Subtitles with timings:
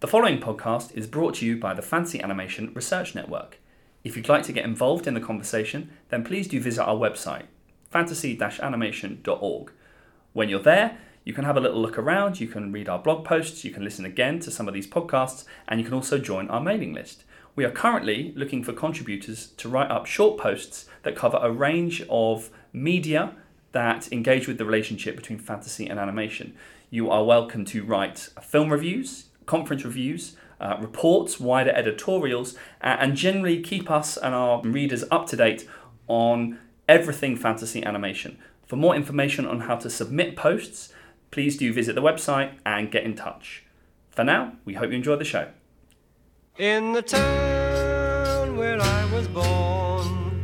[0.00, 3.58] The following podcast is brought to you by the Fantasy Animation Research Network.
[4.04, 7.46] If you'd like to get involved in the conversation, then please do visit our website,
[7.90, 9.72] fantasy-animation.org.
[10.34, 13.24] When you're there, you can have a little look around, you can read our blog
[13.24, 16.48] posts, you can listen again to some of these podcasts, and you can also join
[16.48, 17.24] our mailing list.
[17.56, 22.04] We are currently looking for contributors to write up short posts that cover a range
[22.08, 23.34] of media
[23.72, 26.54] that engage with the relationship between fantasy and animation.
[26.88, 33.16] You are welcome to write film reviews, conference reviews, uh, reports, wider editorials, uh, and
[33.16, 35.66] generally keep us and our readers up to date
[36.06, 36.58] on
[36.88, 38.38] everything fantasy animation.
[38.66, 40.92] For more information on how to submit posts,
[41.30, 43.64] please do visit the website and get in touch.
[44.10, 45.48] For now, we hope you enjoy the show.
[46.58, 50.42] In the town where I was born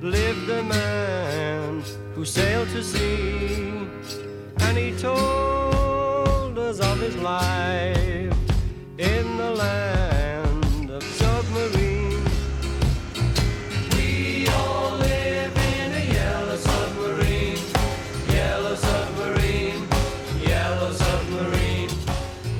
[0.00, 1.82] lived a man
[2.14, 3.86] who sailed to sea,
[4.60, 8.29] and he told us of his life
[9.00, 12.22] in the land of submarine.
[13.96, 17.56] We all live in a yellow submarine,
[18.28, 19.88] yellow submarine,
[20.42, 21.88] yellow submarine.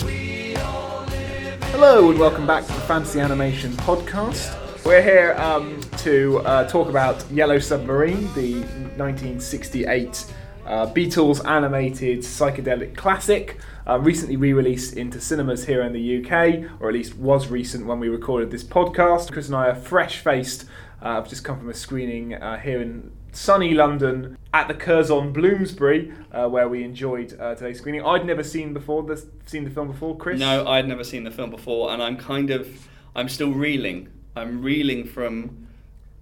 [0.03, 1.63] We all live.
[1.65, 4.57] Hello and welcome back to the Fantasy Animation Podcast.
[4.83, 8.61] We're here um, to uh, talk about Yellow Submarine, the
[8.97, 10.33] 1968
[10.65, 13.59] uh, Beatles animated psychedelic classic,
[13.91, 17.99] uh, recently re-released into cinemas here in the UK, or at least was recent when
[17.99, 19.33] we recorded this podcast.
[19.33, 20.65] Chris and I are fresh-faced.
[21.03, 25.33] Uh, I've just come from a screening uh, here in sunny London at the Curzon
[25.33, 28.05] Bloomsbury, uh, where we enjoyed uh, today's screening.
[28.05, 30.39] I'd never seen before this, seen the film before, Chris.
[30.39, 34.09] No, I'd never seen the film before, and I'm kind of, I'm still reeling.
[34.37, 35.67] I'm reeling from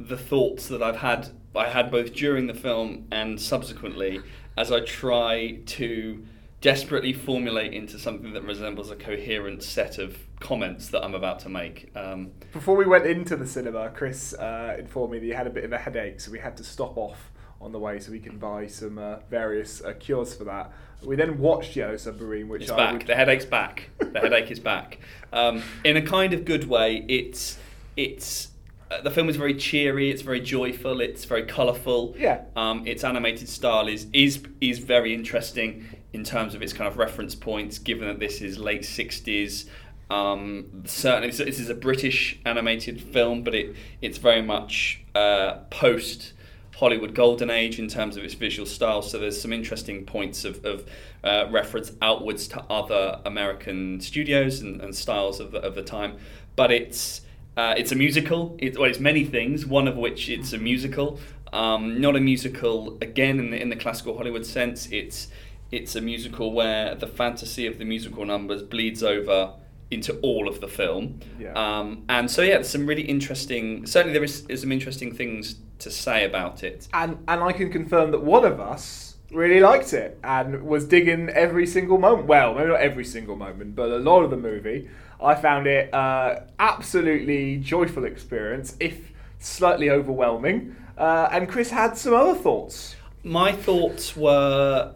[0.01, 1.29] the thoughts that I've had.
[1.55, 4.21] I had both during the film and subsequently,
[4.57, 6.25] as I try to
[6.61, 11.49] desperately formulate into something that resembles a coherent set of comments that I'm about to
[11.49, 11.91] make.
[11.97, 15.51] Um, Before we went into the cinema, Chris uh, informed me that he had a
[15.51, 18.21] bit of a headache, so we had to stop off on the way so we
[18.21, 20.73] can buy some uh, various uh, cures for that.
[21.03, 22.93] We then watched Yellow Submarine, which It's I back.
[22.99, 23.91] would- The headache's back.
[23.99, 24.99] The headache is back.
[25.33, 27.05] Um, in a kind of good way.
[27.09, 27.59] It's
[27.97, 28.49] it's
[28.91, 30.11] uh, the film is very cheery.
[30.11, 31.01] It's very joyful.
[31.01, 32.15] It's very colourful.
[32.19, 32.43] Yeah.
[32.57, 36.97] Um, its animated style is is is very interesting in terms of its kind of
[36.99, 37.79] reference points.
[37.79, 39.67] Given that this is late sixties.
[40.11, 46.33] Um, certainly, this is a British animated film, but it it's very much uh, post
[46.77, 49.03] Hollywood golden age in terms of its visual style.
[49.03, 50.87] So there's some interesting points of, of
[51.25, 56.17] uh, reference outwards to other American studios and, and styles of the, of the time.
[56.57, 57.23] But it's
[57.57, 58.57] uh, it's a musical.
[58.61, 59.67] It's well, it's many things.
[59.67, 61.19] One of which it's a musical.
[61.53, 64.89] Um, not a musical again in the in the classical Hollywood sense.
[64.91, 65.29] It's
[65.71, 69.55] it's a musical where the fantasy of the musical numbers bleeds over
[69.91, 71.21] into all of the film.
[71.39, 71.53] Yeah.
[71.53, 73.87] Um, and so yeah, there's some really interesting.
[73.87, 76.89] Certainly, there is, is some interesting things to say about it.
[76.93, 81.29] and and I can confirm that one of us really liked it and was digging
[81.31, 82.27] every single moment.
[82.27, 84.89] Well, maybe not every single moment, but a lot of the movie.
[85.21, 90.77] I found it uh, absolutely joyful experience, if slightly overwhelming.
[90.97, 92.97] Uh, and Chris had some other thoughts.
[93.23, 94.95] My thoughts were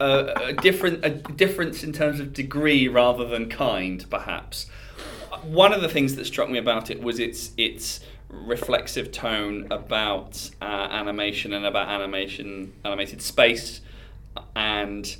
[0.00, 4.66] a, a different a difference in terms of degree rather than kind, perhaps.
[5.42, 10.50] One of the things that struck me about it was its its reflexive tone about
[10.60, 13.80] uh, animation and about animation animated space,
[14.56, 15.16] and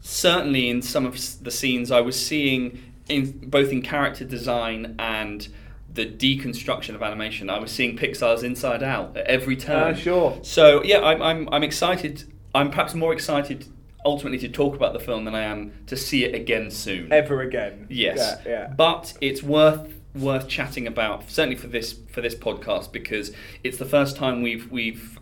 [0.00, 5.48] certainly in some of the scenes I was seeing in both in character design and
[5.92, 7.48] the deconstruction of animation.
[7.48, 9.94] I was seeing Pixar's Inside Out at every turn.
[9.94, 10.38] Uh, sure.
[10.42, 12.24] So yeah, I'm, I'm, I'm excited.
[12.54, 13.66] I'm perhaps more excited
[14.04, 17.12] ultimately to talk about the film than I am to see it again soon.
[17.12, 17.86] Ever again.
[17.90, 18.66] Yes, Yeah, yeah.
[18.76, 23.32] but it's worth worth chatting about certainly for this for this podcast because
[23.62, 25.18] it's the first time we've we've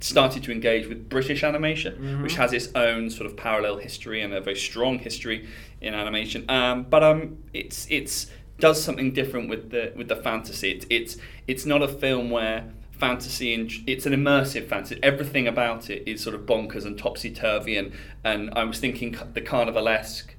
[0.00, 2.22] started to engage with British animation, Mm-hmm.
[2.22, 5.48] which has its own sort of parallel history and a very strong history
[5.80, 6.44] in animation.
[6.48, 8.26] Um, but um, it's it's
[8.60, 10.70] does something different with the with the fantasy.
[10.72, 11.16] It's it's
[11.46, 14.98] it's not a film where fantasy and it's an immersive fantasy.
[15.02, 17.76] Everything about it is sort of bonkers and topsy turvy.
[17.76, 17.92] And
[18.24, 20.30] and I was thinking the carnivalesque.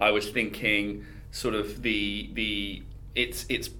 [0.00, 2.82] I was thinking sort of the the
[3.14, 3.70] it's it's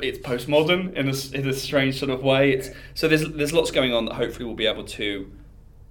[0.00, 2.52] it's postmodern in a, in a strange sort of way.
[2.52, 5.30] It's so there's there's lots going on that hopefully we'll be able to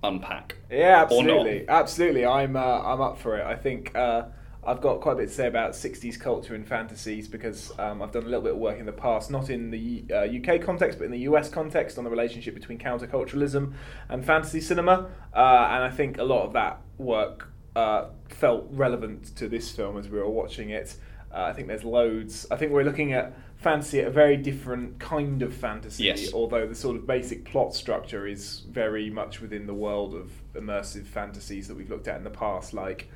[0.03, 0.55] unpack.
[0.69, 2.25] Yeah, absolutely, absolutely.
[2.25, 3.45] I'm uh, I'm up for it.
[3.45, 4.25] I think uh,
[4.65, 8.11] I've got quite a bit to say about 60s culture and fantasies because um, I've
[8.11, 10.99] done a little bit of work in the past, not in the uh, UK context,
[10.99, 13.73] but in the US context on the relationship between counterculturalism
[14.09, 15.09] and fantasy cinema.
[15.33, 19.97] Uh, and I think a lot of that work uh, felt relevant to this film
[19.97, 20.95] as we were watching it.
[21.33, 22.45] Uh, I think there's loads.
[22.51, 26.03] I think we're looking at fantasy at a very different kind of fantasy.
[26.03, 26.33] Yes.
[26.33, 31.07] Although the sort of basic plot structure is very much within the world of immersive
[31.07, 33.09] fantasies that we've looked at in the past, like,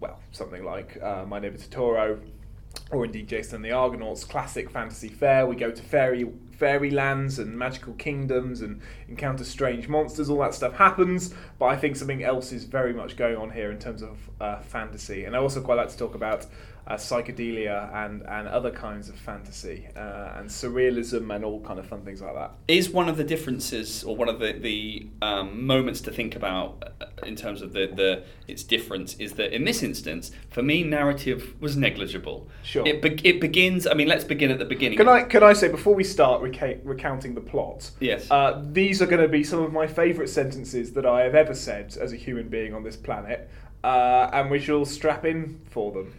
[0.00, 2.18] well, something like uh, My Neighbor Totoro,
[2.90, 5.46] or indeed Jason and the Argonauts, classic fantasy fare.
[5.46, 6.26] We go to fairy
[6.60, 10.28] fairy lands and magical kingdoms and encounter strange monsters.
[10.28, 13.70] All that stuff happens, but I think something else is very much going on here
[13.70, 15.24] in terms of uh, fantasy.
[15.24, 16.46] And I also quite like to talk about
[16.90, 21.86] uh, psychedelia and and other kinds of fantasy uh, and surrealism and all kind of
[21.86, 22.50] fun things like that.
[22.66, 26.82] is one of the differences or one of the, the um, moments to think about
[27.00, 30.82] uh, in terms of the, the its difference is that in this instance for me
[30.82, 32.84] narrative was negligible Sure.
[32.86, 35.52] it, be- it begins i mean let's begin at the beginning Can I can I
[35.52, 37.90] say before we start reca- recounting the plot?
[38.00, 38.28] Yes.
[38.30, 41.54] Uh, these are going to be some of my favourite sentences that I have ever
[41.54, 43.48] said as a human being on this planet,
[43.84, 46.12] uh, and we shall strap in for them.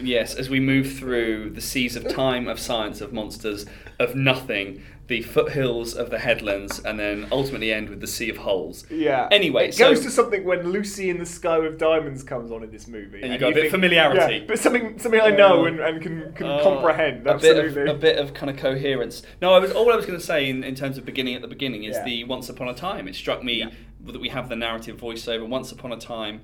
[0.00, 3.66] Yes as we move through the seas of time of science of monsters
[3.98, 8.38] of nothing the foothills of the headlands and then ultimately end with the sea of
[8.38, 9.28] holes Yeah.
[9.30, 12.62] anyway it so goes to something when Lucy in the Sky with Diamonds comes on
[12.62, 14.36] in this movie, And you got a bit of think- familiarity.
[14.36, 17.18] yeah, but something something I know and, and can can Uh, comprehend.
[17.18, 17.82] a bit, Absolutely.
[17.82, 19.22] of, a bit of kind of coherence.
[19.42, 21.42] No, I was all I was going to say in, in terms of beginning at
[21.42, 22.04] the beginning is Yeah.
[22.04, 23.06] the Once Upon a Time.
[23.06, 23.70] It struck me Yeah.
[24.06, 25.46] that we have the narrative voiceover.
[25.46, 26.40] Once Upon a Time,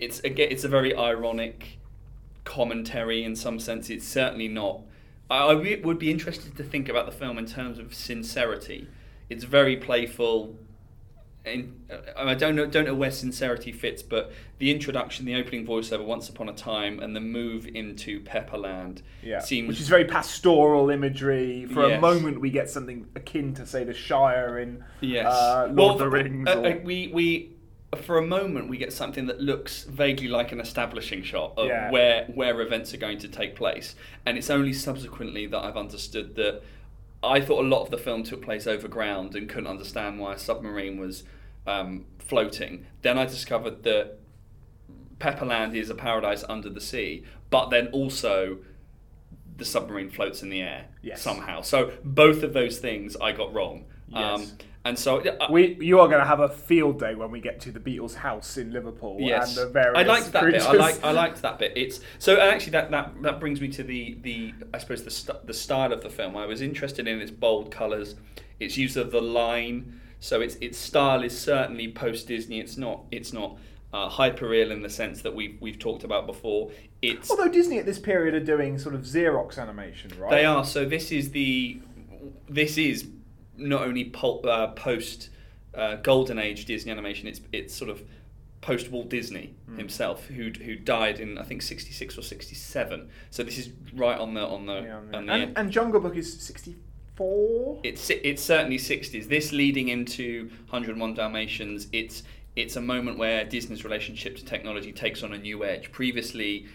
[0.00, 1.78] it's again, it's a very ironic
[2.44, 3.90] commentary in some sense.
[3.90, 4.82] It's certainly not.
[5.30, 8.88] I, I would be interested to think about the film in terms of sincerity.
[9.28, 10.56] It's very playful.
[11.44, 15.66] In, uh, I don't know don't know where sincerity fits, but the introduction, the opening
[15.66, 20.04] voiceover, Once Upon a Time, and the move into Pepperland yeah, seems which is very
[20.04, 21.66] pastoral imagery.
[21.66, 25.26] For a moment, we get something akin to, say, the Shire in Yes.
[25.26, 26.48] uh, Lord well, of the Rings.
[26.48, 27.56] uh, or- uh, we we
[28.00, 31.90] for a moment we get something that looks vaguely like an establishing shot of Yeah.
[31.90, 33.94] where where events are going to take place,
[34.24, 36.62] and it's only subsequently that I've understood that.
[37.24, 40.34] I thought a lot of the film took place over ground and couldn't understand why
[40.34, 41.22] a submarine was
[41.68, 42.84] um, floating.
[43.02, 44.18] Then I discovered that
[45.20, 48.58] Pepperland is a paradise under the sea, but then also
[49.56, 51.22] the submarine floats in the air Yes.
[51.22, 51.60] somehow.
[51.60, 53.84] So both of those things I got wrong.
[54.08, 54.40] Yes.
[54.40, 57.40] Um, and so I- we, you are going to have a field day when we
[57.40, 60.66] get to the Beatles' house in Liverpool Yes, and the various I liked that creatures.
[60.66, 60.74] bit.
[60.74, 61.72] I like I liked that bit.
[61.76, 65.46] It's so actually that, that that brings me to the the I suppose the st-
[65.46, 66.36] the style of the film.
[66.36, 68.16] I was interested in its bold colours,
[68.60, 70.00] its use of the line.
[70.20, 72.60] So its its style is certainly post Disney.
[72.60, 73.58] It's not it's not
[73.92, 76.70] uh, hyper real in the sense that we've we've talked about before.
[77.02, 80.30] It's Although Disney at this period are doing sort of Xerox animation, right?
[80.30, 80.64] They are.
[80.64, 81.80] So this is the
[82.48, 83.08] this is
[83.56, 84.12] not only
[84.44, 85.30] uh, post
[85.74, 87.26] uh, golden age Disney animation.
[87.28, 88.02] It's it's sort of
[88.60, 89.78] post Walt Disney Hmm.
[89.78, 93.08] himself, who who died in I think sixty six or sixty seven.
[93.30, 95.16] So this is right on the on the Yeah, yeah.
[95.18, 97.80] on the and, and Jungle Book is 64?
[97.82, 99.28] it's it's certainly 60s.
[99.28, 102.22] This leading into 101 Dalmatians, it's
[102.54, 105.90] it's a moment where Disney's relationship to technology takes on a new edge.
[105.90, 106.66] Previously,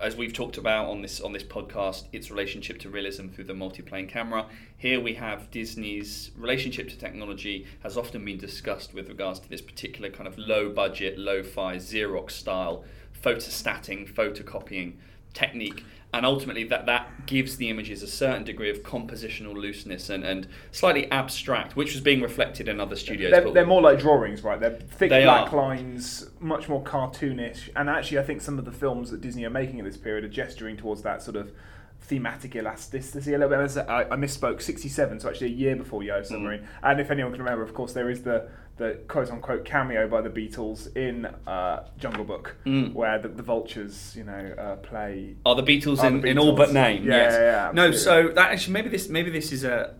[0.00, 3.52] as we've talked about on this on this podcast, its relationship to realism through the
[3.52, 4.46] multiplane camera.
[4.76, 9.62] Here we have Disney's relationship to technology has often been discussed with regards to this
[9.62, 12.84] particular kind of low budget, low-fi Xerox style
[13.22, 14.94] photostatting, photocopying
[15.36, 15.84] technique
[16.14, 20.46] and ultimately that that gives the images a certain degree of compositional looseness and, and
[20.72, 24.58] slightly abstract which was being reflected in other studios They're, they're more like drawings, right?
[24.58, 25.56] They're thick They black are.
[25.68, 27.68] lines, much more cartoonish.
[27.76, 30.24] And actually, I think some of the films that Disney are making at this period
[30.24, 31.52] are gesturing towards that sort of
[32.00, 33.76] thematic elasticity a little bit.
[33.88, 36.26] I, I misspoke, 67, so actually a year before Yellow Mm.
[36.26, 36.68] Submarine.
[36.82, 40.20] And if anyone can remember, of course, there is the, the quote unquote cameo by
[40.20, 42.92] the Beatles in uh, Jungle Book, Mm.
[42.92, 45.34] where the, the vultures, you know, uh, play.
[45.46, 47.04] Are the Beatles, Are in, the in all but name?
[47.04, 47.32] Yeah, yes.
[47.32, 49.94] yeah, yeah, no, so that actually maybe this maybe this is a,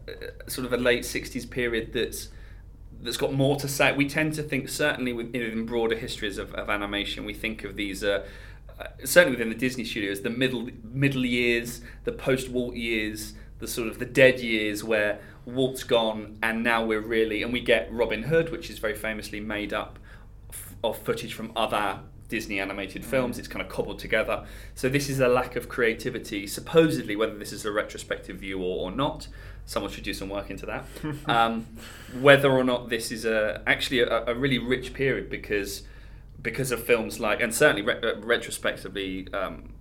[0.47, 2.29] a sort of a late '60s period that's
[3.03, 3.93] that's got more to say.
[3.93, 7.77] We tend to think certainly within in broader histories of, of animation, we think of
[7.77, 8.05] these.
[8.05, 8.27] Uh,
[8.79, 13.67] uh, certainly within the Disney studios, the middle middle years, the post Walt years, the
[13.67, 17.91] sort of the dead years where Walt's gone, and now we're really and we get
[17.93, 19.99] Robin Hood, which is very famously made up
[20.51, 23.39] f- of footage from other Disney animated films.
[23.39, 24.45] It's kind of cobbled together.
[24.75, 28.89] So this is a lack of creativity, supposedly, whether this is a retrospective view or,
[28.89, 29.29] or not.
[29.65, 30.85] Someone should do some work into that.
[31.27, 31.67] um,
[32.21, 35.83] whether or not this is a actually a, a really rich period because
[36.43, 39.33] because of films like and certainly re- uh, retrospectively.
[39.33, 39.73] Um,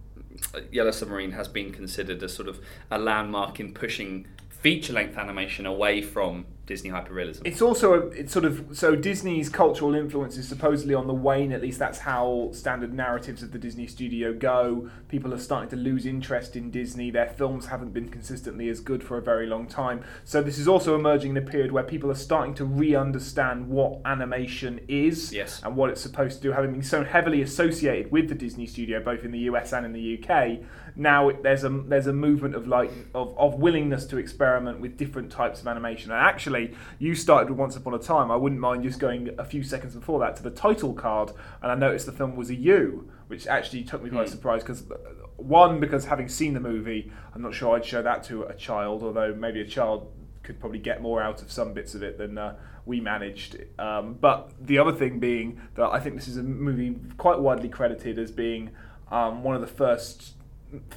[0.69, 2.60] Yellow Submarine has been considered a sort of
[2.91, 4.27] a landmark in pushing
[4.65, 7.41] feature length animation away from Disney hyperrealism.
[7.45, 11.51] It's also a, it's sort of so Disney's cultural influence is supposedly on the wane.
[11.51, 14.89] At least that's how standard narratives of the Disney studio go.
[15.07, 17.12] People are starting to lose interest in Disney.
[17.12, 20.03] Their films haven't been consistently as good for a very long time.
[20.24, 24.01] So this is also emerging in a period where people are starting to re-understand what
[24.05, 25.62] animation is Yes.
[25.63, 29.00] and what it's supposed to do, having been so heavily associated with the Disney studio,
[29.00, 30.63] both in the US and in the UK.
[30.95, 34.97] Now it, there's a there's a movement of like of, of willingness to experiment with
[34.97, 36.11] different types of animation.
[36.11, 38.31] And actually, you started with Once Upon a Time.
[38.31, 41.71] I wouldn't mind just going a few seconds before that to the title card, and
[41.71, 44.29] I noticed the film was a U, which actually took me by Hmm.
[44.29, 44.85] surprise because
[45.37, 49.03] one because having seen the movie, I'm not sure I'd show that to a child,
[49.03, 50.11] although maybe a child
[50.43, 53.57] could probably get more out of some bits of it than uh, we managed.
[53.79, 57.67] Um, but the other thing being that I think this is a movie quite widely
[57.67, 58.69] credited as being
[59.11, 60.35] um, one of the first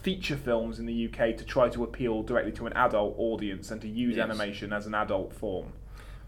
[0.02, 3.80] feature films in the UK to try to appeal directly to an adult audience and
[3.82, 4.24] to use Yes.
[4.24, 5.72] animation as an adult form.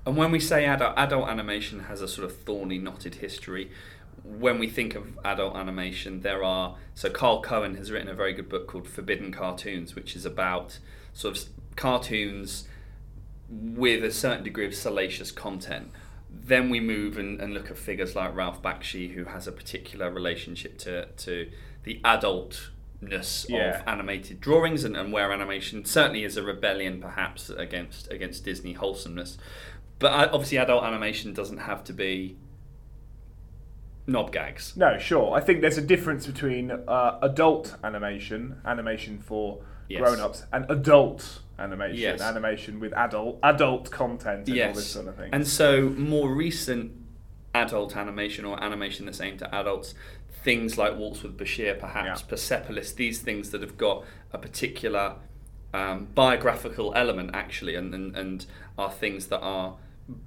[0.07, 3.71] And when we say adult, adult animation has a sort of thorny, knotted history.
[4.23, 8.33] When we think of adult animation, there are so Karl Cohen has written a very
[8.33, 10.79] good book called Forbidden Cartoons, which is about
[11.13, 11.45] sort of
[11.77, 12.69] cartoons
[13.49, 15.91] with a certain degree of salacious content.
[16.31, 20.11] Then we move and, and look at figures like Ralph Bakshi, who has a particular
[20.11, 21.51] relationship to, to
[21.83, 22.01] the
[23.03, 23.81] adultness Yeah.
[23.81, 28.75] of animated drawings and, and where animation certainly is a rebellion perhaps against against Disney
[28.75, 29.39] wholesomeness.
[29.99, 32.37] But uh, obviously adult animation doesn't have to be
[34.07, 34.77] knob gags.
[34.77, 35.35] No, sure.
[35.35, 40.01] I think there's a difference between uh, adult animation, animation for Yes.
[40.03, 42.21] grown-ups, and adult animation, Yes.
[42.21, 45.31] animation with adult adult content and all this sort of thing.
[45.33, 46.93] And so more recent
[47.55, 49.95] adult animation or animation that's aimed at adults,
[50.43, 52.27] things like Waltz with Bashir, perhaps, Yeah.
[52.29, 55.17] Persepolis, these things that have got a particular
[55.73, 59.77] um, biographical element actually and, and, and are things that are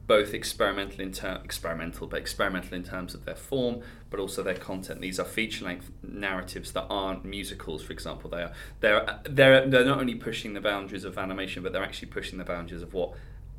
[0.08, 4.56] both experimental in ter- experimental but experimental in terms of their form but also their
[4.56, 5.02] content.
[5.02, 8.30] These are feature length narratives that aren't musicals for example.
[8.30, 12.10] They are they're they're they're not only pushing the boundaries of animation but they're actually
[12.10, 13.14] pushing the boundaries of what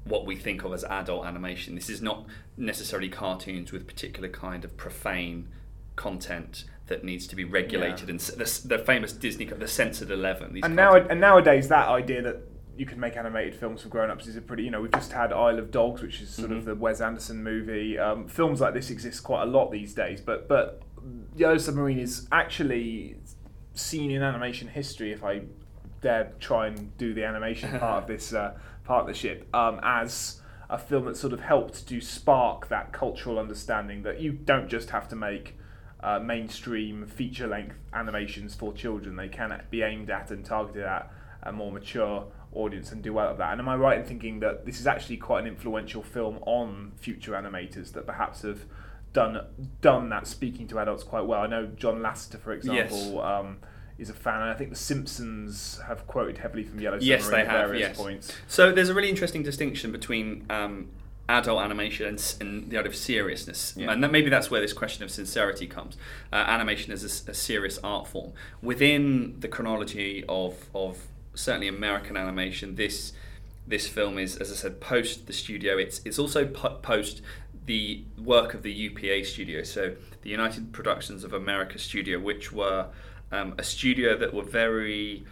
[0.04, 1.74] what we think of as adult animation.
[1.74, 5.48] This is not necessarily cartoons with particular kind of profane
[5.96, 10.64] content that needs to be regulated and the, the famous Disney the censored 11 these
[10.64, 12.36] and now and nowadays that idea that
[12.76, 15.32] you can make animated films for grown-ups is a pretty you know we've just had
[15.32, 16.58] Isle of Dogs which is sort Mm-hmm.
[16.58, 17.98] of the Wes Anderson movie.
[17.98, 20.82] Um, films like this exist quite a lot these days but but
[21.36, 23.16] Yellow Submarine is actually
[23.74, 25.42] seen in animation history if I
[26.02, 31.06] dare try and do the animation part of this uh, partnership um, as a film
[31.06, 35.16] that sort of helped to spark that cultural understanding that you don't just have to
[35.16, 35.56] make
[36.00, 39.16] uh, mainstream feature length animations for children.
[39.16, 41.10] They can be aimed at and targeted at
[41.42, 43.52] a more mature audience and do well at that.
[43.52, 46.92] And am I right in thinking that this is actually quite an influential film on
[46.96, 48.64] future animators that perhaps have
[49.12, 49.40] done
[49.80, 51.40] done that speaking to adults quite well?
[51.40, 53.58] I know John Lasseter, for example, um,
[53.98, 57.28] is a fan, and I think The Simpsons have quoted heavily from Yellow Submarine Yes,
[57.28, 57.68] they at have.
[57.68, 57.96] various Yes.
[57.96, 58.32] points.
[58.48, 60.88] So there's a really interesting distinction between um,
[61.28, 63.92] adult animation and, and the idea of seriousness, Yeah.
[63.92, 65.96] and that, maybe that's where this question of sincerity comes.
[66.32, 68.32] Uh, animation is a serious art form
[68.62, 70.98] within the chronology of of
[71.34, 72.74] certainly American animation.
[72.76, 73.12] This
[73.66, 75.78] this film is, as I said, post the studio.
[75.78, 77.22] It's it's also po- post
[77.66, 82.88] the work of the UPA studio, so the United Productions of America studio, which were
[83.34, 85.24] um, a studio that were very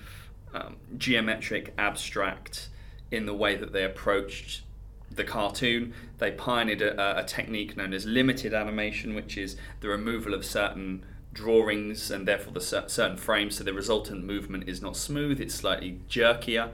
[0.53, 2.69] um, geometric, abstract
[3.11, 4.63] in the way that they approached
[5.11, 5.95] the cartoon.
[6.19, 11.05] They pioneered a, a technique known as limited animation, which is the removal of certain
[11.33, 15.55] drawings and therefore the cer- certain frames, so the resultant movement is not smooth; it's
[15.55, 16.71] slightly jerkier.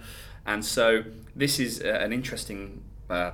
[0.46, 1.04] And so
[1.36, 3.32] this is uh, an interesting uh,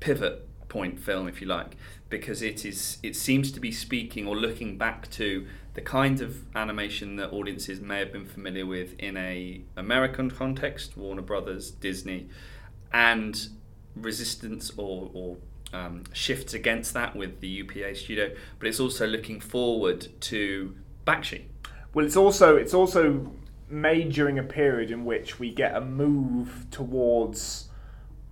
[0.00, 1.76] pivot point film, if you like,
[2.08, 6.44] because it is it seems to be speaking or looking back to the kind of
[6.54, 12.28] animation that audiences may have been familiar with in a American context, Warner Brothers, Disney,
[12.92, 13.48] and
[13.96, 15.36] resistance or, or
[15.72, 18.30] um, shifts against that with the UPA studio.
[18.58, 20.74] But it's also looking forward to
[21.06, 21.44] Bakshi.
[21.94, 23.32] Well, it's also it's also
[23.68, 27.68] made during a period in which we get a move towards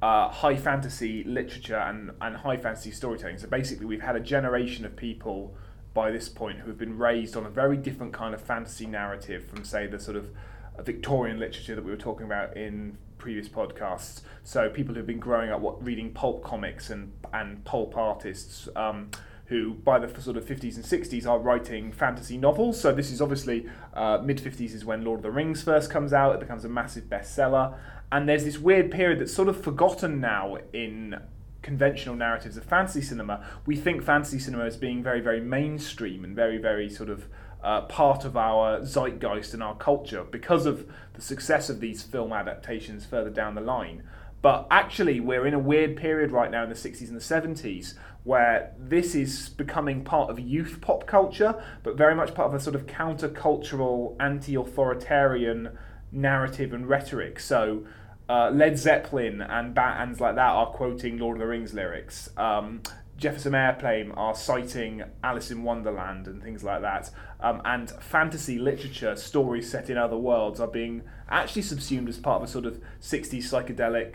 [0.03, 3.39] uh, high fantasy literature and, and high fantasy storytelling.
[3.39, 5.55] So basically, we've had a generation of people
[5.93, 9.45] by this point who have been raised on a very different kind of fantasy narrative
[9.47, 10.31] from, say, the sort of
[10.79, 14.23] Victorian literature that we were talking about in previous podcasts.
[14.45, 18.69] So people who've been growing up what, reading pulp comics and and pulp artists.
[18.77, 19.11] Um,
[19.47, 22.81] who by the sort of 50s and 60s are writing fantasy novels.
[22.81, 26.13] So this is obviously uh, mid 50s is when Lord of the Rings first comes
[26.13, 26.37] out.
[26.37, 27.75] It becomes a massive bestseller,
[28.13, 31.21] and there's this weird period that's sort of forgotten now in
[31.63, 33.45] conventional narratives of fantasy cinema.
[33.67, 37.27] We think fantasy cinema as being very very mainstream and very very sort of
[37.63, 42.33] uh, part of our zeitgeist and our culture because of the success of these film
[42.33, 44.03] adaptations further down the line.
[44.43, 47.95] But actually, we're in a weird period right now in the 60s and the 70s
[48.25, 52.61] where this is becoming part of youth pop culture, but very much part of a
[52.61, 55.77] sort of countercultural, anti authoritarian
[56.13, 57.41] narrative and rhetoric.
[57.41, 57.85] So,
[58.31, 62.31] uh, Led Zeppelin and bands like that are quoting Lord of the Rings lyrics.
[62.37, 62.81] Um,
[63.17, 67.11] Jefferson Airplane are citing Alice in Wonderland and things like that.
[67.41, 72.41] Um, and fantasy literature, stories set in other worlds, are being actually subsumed as part
[72.41, 74.15] of a sort of 60s psychedelic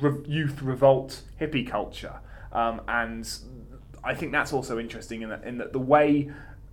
[0.00, 2.20] re- youth revolt hippie culture.
[2.50, 3.30] Um, and
[4.02, 6.32] I think that's also interesting in that, in that the way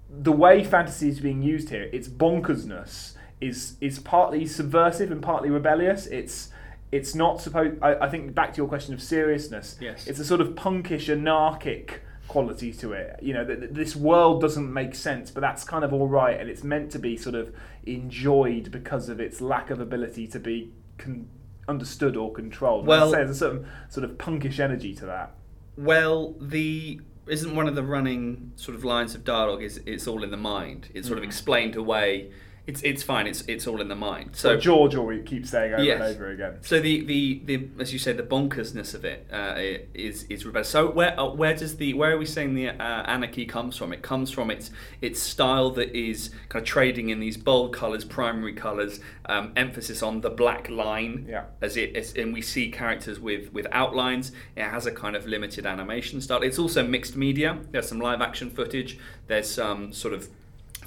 [0.09, 5.49] the way fantasy is being used here, its bonkersness is is partly subversive and partly
[5.49, 6.07] rebellious.
[6.07, 6.49] It's
[6.91, 7.81] it's not supposed.
[7.81, 9.77] I, I think back to your question of seriousness.
[9.79, 10.07] Yes.
[10.07, 13.19] It's a sort of punkish, anarchic quality to it.
[13.21, 16.39] You know, that that this world doesn't make sense, but that's kind of all right,
[16.39, 17.53] and it's meant to be sort of
[17.85, 21.27] enjoyed because of its lack of ability to be con-
[21.67, 22.85] understood or controlled.
[22.85, 25.31] Well- say there's a certain sort of punkish energy to that.
[25.77, 30.23] Well, the isn't one of the running sort of lines of dialogue is it's all
[30.23, 30.89] in the mind.
[30.93, 31.27] It's sort of mm.
[31.27, 32.31] explained away.
[32.67, 33.25] It's it's fine.
[33.25, 34.31] It's it's all in the mind.
[34.33, 35.99] So George always keeps saying over Yes.
[36.01, 36.57] and over again.
[36.61, 39.55] So the, the, the as you said the bonkersness of it uh,
[39.95, 40.69] is is rebellious.
[40.69, 42.73] So where uh, where does the where are we saying the uh,
[43.07, 43.91] anarchy comes from?
[43.91, 44.69] It comes from its
[45.01, 50.03] its style that is kind of trading in these bold colours, primary colours, um, emphasis
[50.03, 51.25] on the black line.
[51.27, 51.45] Yeah.
[51.61, 54.31] As it as, and we see characters with with outlines.
[54.55, 56.43] It has a kind of limited animation style.
[56.43, 57.57] It's also mixed media.
[57.71, 58.99] There's some live action footage.
[59.25, 60.29] There's some sort of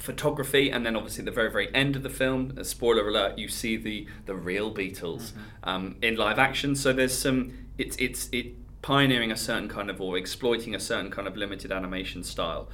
[0.05, 3.37] photography and then obviously at the very very end of the film a spoiler alert
[3.37, 5.31] you see the the real beatles
[5.63, 9.99] um, in live action so there's some it's it's it pioneering a certain kind of
[9.99, 12.69] or exploiting a certain kind of limited animation style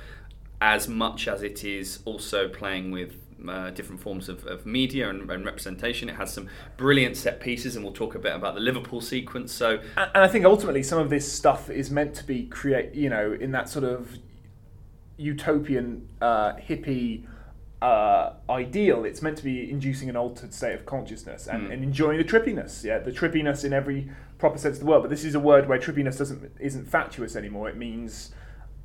[0.59, 3.15] as much as it is also playing with
[3.49, 6.09] uh, different forms of, of media and, and representation.
[6.09, 6.47] It has some
[6.77, 9.51] brilliant set pieces, and we'll talk a bit about the Liverpool sequence.
[9.51, 12.93] So, And and I think ultimately some of this stuff is meant to be create,
[12.93, 14.19] you know, in that sort of
[15.21, 17.25] utopian uh, hippie
[17.81, 19.05] uh, ideal.
[19.05, 21.71] It's meant to be inducing an altered state of consciousness and, Hmm.
[21.71, 22.83] and enjoying the trippiness.
[22.83, 25.01] Yeah, the trippiness in every proper sense of the word.
[25.01, 27.69] But this is a word where trippiness doesn't isn't fatuous anymore.
[27.69, 28.33] It means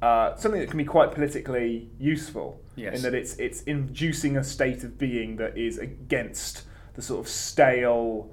[0.02, 2.60] uh, something that can be quite politically useful.
[2.74, 2.96] Yes.
[2.96, 6.62] In that it's it's inducing a state of being that is against
[6.94, 8.30] the sort of stale,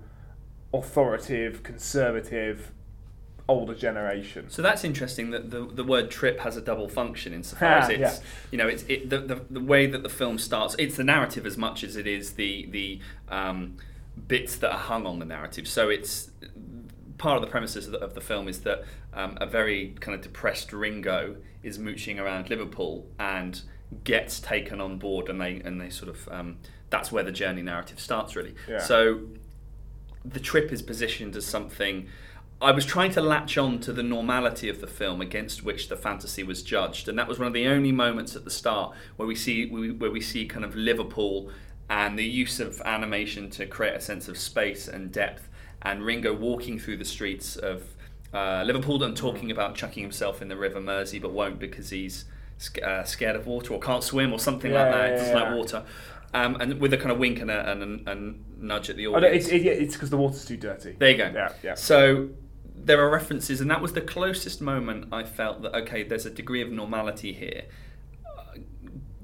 [0.74, 2.72] authoritative, conservative,
[3.48, 4.50] older generation.
[4.50, 8.00] So that's interesting that the, the word trip has a double function insofar as it's
[8.00, 8.16] yeah.
[8.52, 11.46] you know it's it, the, the the way that the film starts it's the narrative
[11.46, 13.76] as much as it is the the um,
[14.28, 15.68] bits that are hung on the narrative.
[15.68, 16.32] So it's
[17.18, 20.16] part of the premises of the, of the film is that um, a very kind
[20.16, 23.62] of depressed Ringo is mooching around Liverpool and
[24.04, 26.58] gets taken on board and they and they sort of um,
[26.90, 28.56] that's where the journey narrative starts really.
[28.68, 28.80] Yeah.
[28.80, 29.22] So
[30.26, 32.08] the trip is positioned as something.
[32.64, 35.96] I was trying to latch on to the normality of the film against which the
[35.98, 39.28] fantasy was judged, and that was one of the only moments at the start where
[39.28, 41.50] we see where we see kind of Liverpool
[41.90, 45.50] and the use of animation to create a sense of space and depth,
[45.82, 47.84] and Ringo walking through the streets of
[48.34, 52.26] uh, Liverpool and talking about chucking himself in the River Mersey, but won't because he's
[52.84, 55.10] uh, scared of water or can't swim or something Yeah, like that.
[55.12, 55.44] yeah, doesn't yeah.
[55.44, 55.84] like water.
[56.34, 59.06] Um, and with a kind of wink and a, and a, and nudge at the
[59.08, 59.48] Oh, audience.
[59.50, 60.96] no, it's it, it's because the water's too dirty.
[60.98, 61.32] There you go.
[61.32, 61.76] Yeah, yeah.
[61.76, 62.30] So
[62.76, 66.30] there are references, and that was the closest moment I felt that okay, there's a
[66.32, 67.64] degree of normality here.
[68.26, 68.58] uh,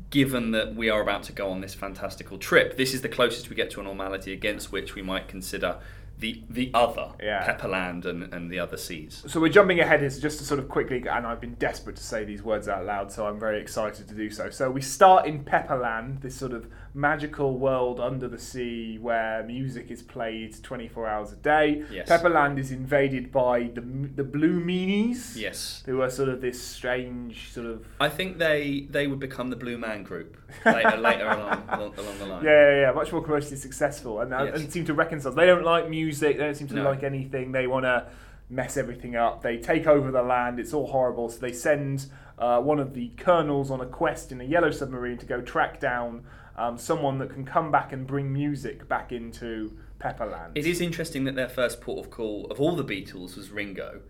[0.09, 3.49] Given that we are about to go on this fantastical trip, this is the closest
[3.49, 5.77] we get to a normality against which we might consider
[6.17, 7.45] the the other Yeah.
[7.47, 9.23] Pepperland and, and the other seas.
[9.27, 11.95] So we're jumping ahead here, so just to sort of quickly, and I've been desperate
[11.95, 14.49] to say these words out loud, so I'm very excited to do so.
[14.49, 16.67] So we start in Pepperland, this sort of
[16.99, 21.83] magical world under the sea where music is played 24 hours a day.
[21.91, 22.09] Yes.
[22.09, 25.35] Pepperland is invaded by the the Blue Meanies.
[25.35, 25.83] Yes.
[25.85, 29.55] Who are sort of this strange sort of I think they they would become the
[29.55, 32.43] Blue Man Group later later along, along along the line.
[32.43, 34.59] Yeah, yeah, yeah, much more commercially successful, and, Yes.
[34.59, 35.31] and seem to reconcile.
[35.31, 36.37] They don't like music.
[36.37, 36.83] They don't seem to No.
[36.83, 37.51] like anything.
[37.51, 38.07] They want to
[38.49, 39.41] mess everything up.
[39.43, 40.59] They take over the land.
[40.59, 41.29] It's all horrible.
[41.29, 42.07] So they send
[42.39, 45.79] uh, one of the colonels on a quest in a yellow submarine to go track
[45.79, 46.23] down
[46.59, 50.51] um, someone that can come back and bring music back into Pepperland.
[50.55, 54.01] It is interesting that their first port of call of all the Beatles was Ringo.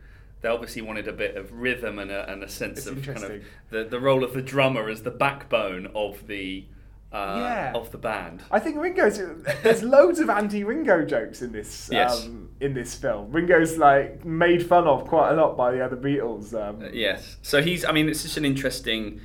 [0.41, 3.23] they obviously wanted a bit of rhythm and a, and a sense It's of kind
[3.23, 6.65] of the, the role of the drummer as the backbone of the
[7.12, 7.71] uh, Yeah.
[7.73, 8.43] of the band.
[8.51, 9.19] I think Ringo's.
[9.63, 11.89] There's loads of anti-Ringo jokes in this.
[11.91, 12.23] Yes.
[12.25, 15.97] Um, in this film, Ringo's like made fun of quite a lot by the other
[15.97, 16.53] Beatles.
[16.53, 17.38] Um, Yes.
[17.41, 17.83] So he's.
[17.83, 19.19] I mean, it's just an interesting,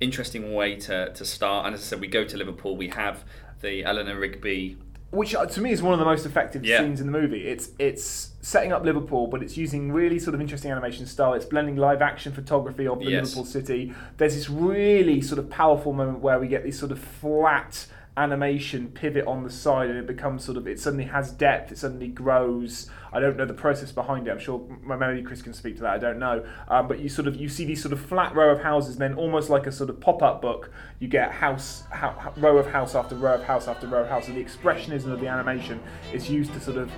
[0.00, 1.66] interesting way to, to start.
[1.66, 2.76] And as I said, we go to Liverpool.
[2.76, 3.24] We have
[3.60, 4.76] the Eleanor Rigby.
[5.10, 6.80] which uh, to me is one of the most effective Yeah.
[6.80, 7.46] scenes in the movie.
[7.46, 11.32] It's it's setting up Liverpool, but it's using really sort of interesting animation style.
[11.34, 13.24] It's blending live action photography of the Yes.
[13.24, 13.94] Liverpool city.
[14.18, 18.88] There's this really sort of powerful moment where we get this sort of flat animation
[18.88, 22.08] pivot on the side and it becomes sort of it suddenly has depth it suddenly
[22.08, 22.88] grows.
[23.12, 24.30] I don't know the process behind it.
[24.30, 26.44] I'm sure my maybe chris can speak to that i don't know.
[26.68, 29.02] Um, but you sort of you see these sort of flat row of houses and
[29.02, 30.70] then almost like a sort of pop-up book.
[30.98, 34.28] You get house ho- row of house after row of house after row of house
[34.28, 35.80] and the expressionism of the animation
[36.12, 36.90] is used to sort of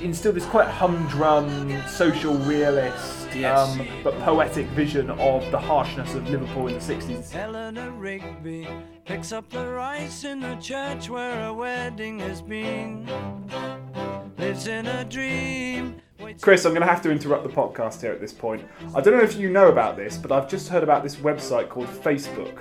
[0.00, 3.78] instill this quite humdrum social realist Yes.
[3.78, 8.66] um, but poetic vision of the harshness of liverpool in the 60s Eleanor Rigby
[9.10, 13.04] picks up the rice in the church where a wedding has been.
[14.38, 16.00] Lives in a dream.
[16.40, 18.64] Chris, I'm going to have to interrupt the podcast here at this point.
[18.94, 21.68] I don't know if you know about this, but I've just heard about this website
[21.68, 22.60] called Facebook.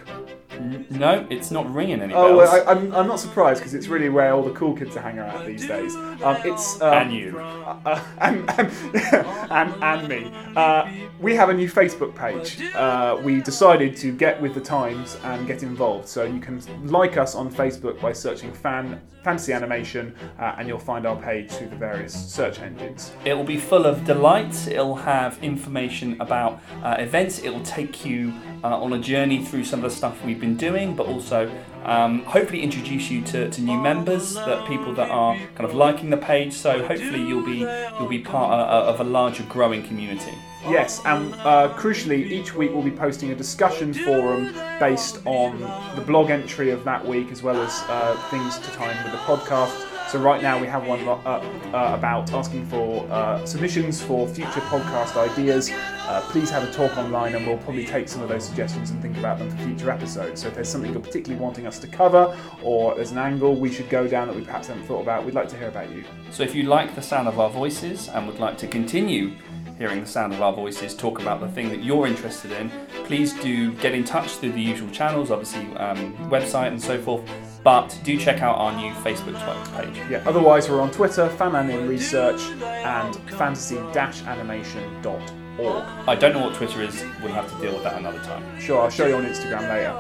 [0.60, 4.10] No, it's not ringing any Oh, well, I, I'm, I'm not surprised because it's really
[4.10, 5.96] where all the cool kids are hanging out these days.
[5.96, 7.40] Um, it's um, and you.
[7.40, 8.72] uh, and, and,
[9.52, 10.32] and, and me.
[10.56, 12.62] Uh, we have a new Facebook page.
[12.76, 16.08] Uh, we decided to get with the times and get involved.
[16.08, 20.80] So you can like us on Facebook by searching fan fantasy animation, uh, and you'll
[20.80, 23.12] find our page through the various search engines.
[23.26, 24.68] It will be full of delights.
[24.68, 27.40] It'll have information about uh, events.
[27.44, 30.96] It'll take you uh, on a journey through some of the stuff we've been doing,
[30.96, 31.52] but also
[31.84, 36.10] um, hopefully introduce you to, to new members, that people that are kind of liking
[36.10, 36.54] the page.
[36.54, 37.60] So hopefully you'll be
[37.98, 40.34] you'll be part uh, of a larger growing community.
[40.68, 45.62] Yes, and uh, crucially, each week we'll be posting a discussion forum based on
[45.96, 49.14] the blog entry of that week, as well as uh, things to tie in with
[49.14, 49.89] the podcast.
[50.10, 54.60] So right now we have one up uh, about asking for uh, submissions for future
[54.62, 55.70] podcast ideas.
[55.70, 59.00] Uh, please have a talk online, and we'll probably take some of those suggestions and
[59.04, 60.42] think about them for future episodes.
[60.42, 63.72] So if there's something you're particularly wanting us to cover, or there's an angle we
[63.72, 66.04] should go down that we perhaps haven't thought about, we'd like to hear about you.
[66.32, 69.36] So if you like the sound of our voices and would like to continue
[69.78, 72.72] hearing the sound of our voices talk about the thing that you're interested in,
[73.04, 77.30] please do get in touch through the usual channels, obviously um, website and so forth.
[77.64, 79.96] But do check out our new Facebook tw- page.
[80.10, 85.84] Yeah, otherwise we're on Twitter, Fanman in Research, and fantasy-animation.org.
[86.08, 87.04] I don't know what Twitter is.
[87.22, 88.44] We'll have to deal with that another time.
[88.60, 89.94] Sure, I'll show you on Instagram later.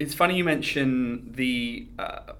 [0.00, 2.32] It's funny you mention the uh,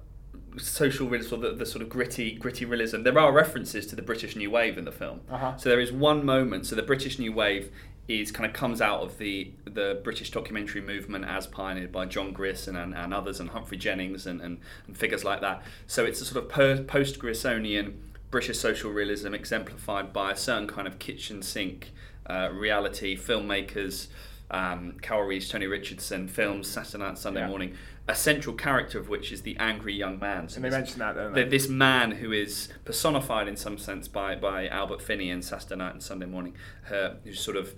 [0.57, 3.03] social realism, or the, the sort of gritty, gritty realism.
[3.03, 5.21] There are references to the British New Wave in the film.
[5.31, 5.55] Uh-huh.
[5.57, 6.65] So there is one moment.
[6.65, 7.71] So the British New Wave
[8.07, 12.31] is kind of comes out of the the British documentary movement as pioneered by John
[12.33, 15.63] Grierson and, and others, and Humphrey Jennings and, and, and figures like that.
[15.87, 17.93] So it's a sort of post Griersonian
[18.31, 21.91] British social realism exemplified by a certain kind of kitchen sink
[22.29, 23.17] uh, reality.
[23.17, 24.07] Filmmakers,
[24.51, 27.47] um, Karel Reisz, Tony Richardson, films Saturday Night, Sunday Yeah.
[27.47, 27.75] Morning.
[28.07, 30.47] A central character of which is the angry young man.
[30.47, 31.43] So And they this- mentioned that, they?
[31.45, 35.93] this man who is personified in some sense by, by Albert Finney in Saturday Night
[35.93, 36.53] and Sunday Morning,
[36.93, 37.73] uh, who's sort of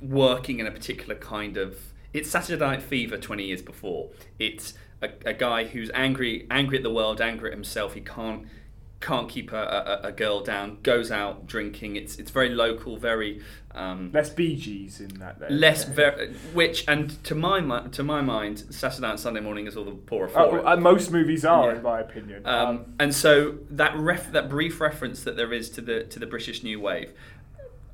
[0.00, 1.78] working in a particular kind of.
[2.12, 4.10] It's Saturday Night Fever 20 years before.
[4.38, 7.94] It's a, a guy who's angry, angry at the world, angry at himself.
[7.94, 8.46] He can't
[9.00, 10.76] can't keep a, a, a girl down.
[10.82, 11.96] Goes out drinking.
[11.96, 13.40] It's it's very local, very
[13.74, 15.38] um, Less Bee Gees in that.
[15.38, 15.48] There.
[15.48, 17.60] less ver- which and to my
[17.92, 20.66] to my mind, Saturday Night and Sunday Morning is all the poorer for Oh, it.
[20.66, 21.76] uh, most movies are, Yeah.
[21.76, 22.44] in my opinion.
[22.44, 26.26] Um, and so that ref- that brief reference that there is to the to the
[26.26, 27.14] British New Wave,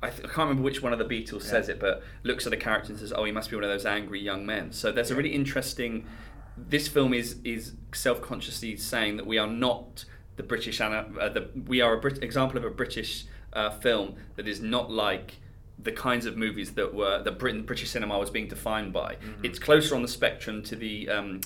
[0.01, 2.53] I, th- I can't remember which one of the Beatles says it, but looks at
[2.53, 4.91] a character and says, "Oh, he must be one of those angry young men." So
[4.91, 6.05] there's a really interesting.
[6.55, 10.05] This film is is self consciously saying that we are not
[10.35, 10.79] the British.
[10.79, 14.91] Uh, the, we are a Brit- example of a British uh, film that is not
[14.91, 15.37] like
[15.79, 19.17] the kinds of movies that were that Britain British cinema was being defined by.
[19.43, 21.41] It's closer on the spectrum to the um,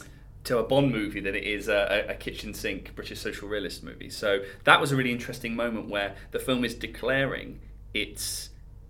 [0.46, 4.10] to a Bond movie than it is a, a kitchen sink British social realist movie.
[4.10, 7.60] So that was a really interesting moment where the film is declaring
[7.94, 8.50] its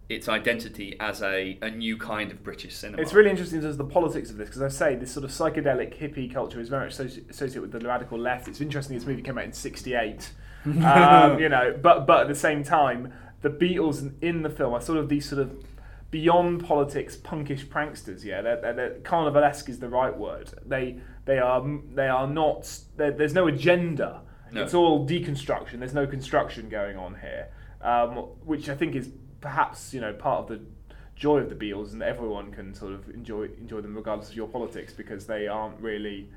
[0.10, 3.02] its identity as a, a new kind of British cinema.
[3.02, 5.98] It's really interesting as the politics of this because I say this sort of psychedelic
[5.98, 8.50] hippie culture is very much associated with the radical left.
[8.50, 10.32] It's interesting this movie came out in '68,
[10.84, 14.74] um, you know, but but at the same time, the Beatles in- in the film
[14.74, 15.64] are sort of these sort of
[16.12, 18.26] beyond politics punkish pranksters.
[18.26, 20.52] Yeah, they're, they're, carnivalesque is the right word.
[20.66, 22.80] They they are they are not.
[22.98, 24.64] There's no agenda No.
[24.64, 25.80] It's all deconstruction.
[25.80, 27.48] There's no construction going on here,
[27.82, 28.12] um,
[28.46, 30.62] which I think is perhaps you know part of the
[31.16, 34.48] joy of the Beatles, and everyone can sort of enjoy enjoy them regardless of your
[34.48, 36.30] politics because they aren't really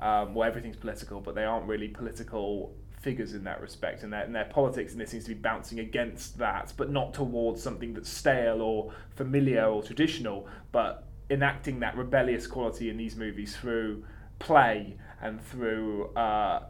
[0.00, 4.22] um, well everything's political, but they aren't really political figures in that respect, and their,
[4.22, 7.94] and their politics and this seems to be bouncing against that, but not towards something
[7.94, 14.04] that's stale or familiar or traditional, but enacting that rebellious quality in these movies through
[14.38, 16.64] play and through uh,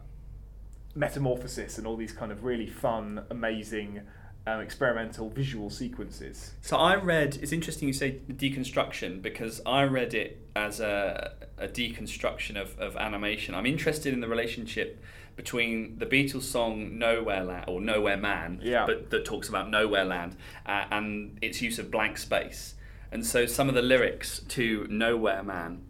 [0.94, 4.02] metamorphosis and all these kind of really fun, amazing.
[4.46, 6.52] Um, experimental visual sequences.
[6.62, 7.38] So I read.
[7.42, 12.96] It's interesting you say deconstruction because I read it as a, a deconstruction of, of
[12.96, 13.54] animation.
[13.54, 15.00] I'm interested in the relationship
[15.36, 18.86] between the Beatles song "Nowhere Land" or "Nowhere Man," Yeah.
[18.86, 22.74] but that talks about nowhere land uh, and its use of blank space.
[23.12, 25.82] And so some of the lyrics to "Nowhere Man"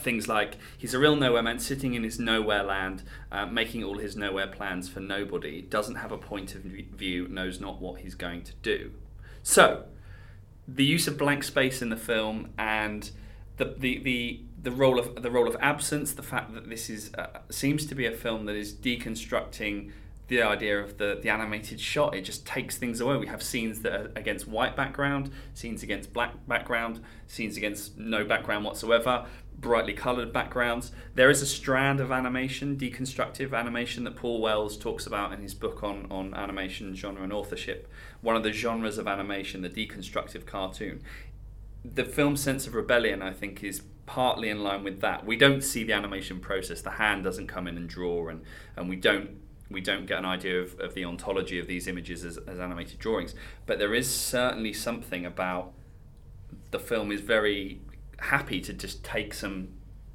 [0.00, 3.98] things like he's a real nowhere man sitting in his nowhere land uh, making all
[3.98, 8.14] his nowhere plans for nobody doesn't have a point of view knows not what he's
[8.14, 8.90] going to do
[9.42, 9.84] so
[10.66, 13.10] the use of blank space in the film and
[13.56, 17.14] the the, the the role of the role of absence, the fact that this is
[17.14, 19.92] uh, seems to be a film that is deconstructing
[20.26, 22.16] the idea of the, the animated shot.
[22.16, 23.16] It just takes things away.
[23.16, 28.24] We have scenes that are against white background, scenes against black background, scenes against no
[28.24, 29.26] background whatsoever,
[29.58, 30.92] brightly coloured backgrounds.
[31.14, 35.54] There is a strand of animation, deconstructive animation, that Paul Wells talks about in his
[35.54, 37.88] book on, on animation genre and authorship.
[38.20, 41.02] One of the genres of animation, the deconstructive cartoon.
[41.84, 45.24] The film's sense of rebellion, I think, is partly in line with that.
[45.24, 46.80] We don't see the animation process.
[46.80, 48.42] The hand doesn't come in and draw, and,
[48.76, 52.24] and we don't we don't get an idea of, of the ontology of these images
[52.24, 53.34] as, as animated drawings.
[53.66, 55.72] But there is certainly something about
[56.70, 57.80] the film is very
[58.18, 59.68] happy to just take some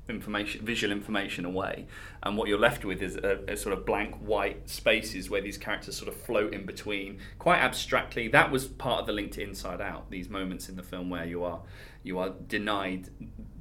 [0.09, 1.87] information, visual information away,
[2.23, 5.57] and what you're left with is a, a sort of blank white spaces where these
[5.57, 8.27] characters sort of float in between, quite abstractly.
[8.27, 10.09] That was part of the link to Inside Out.
[10.11, 11.61] These moments in the film where you are
[12.03, 13.09] you are denied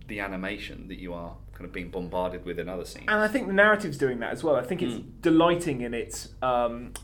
[0.09, 3.07] the animation that you are kind of being bombarded with in other scenes.
[3.09, 4.57] And I think the narrative's doing that as well.
[4.57, 6.95] I think it's delighting in its um,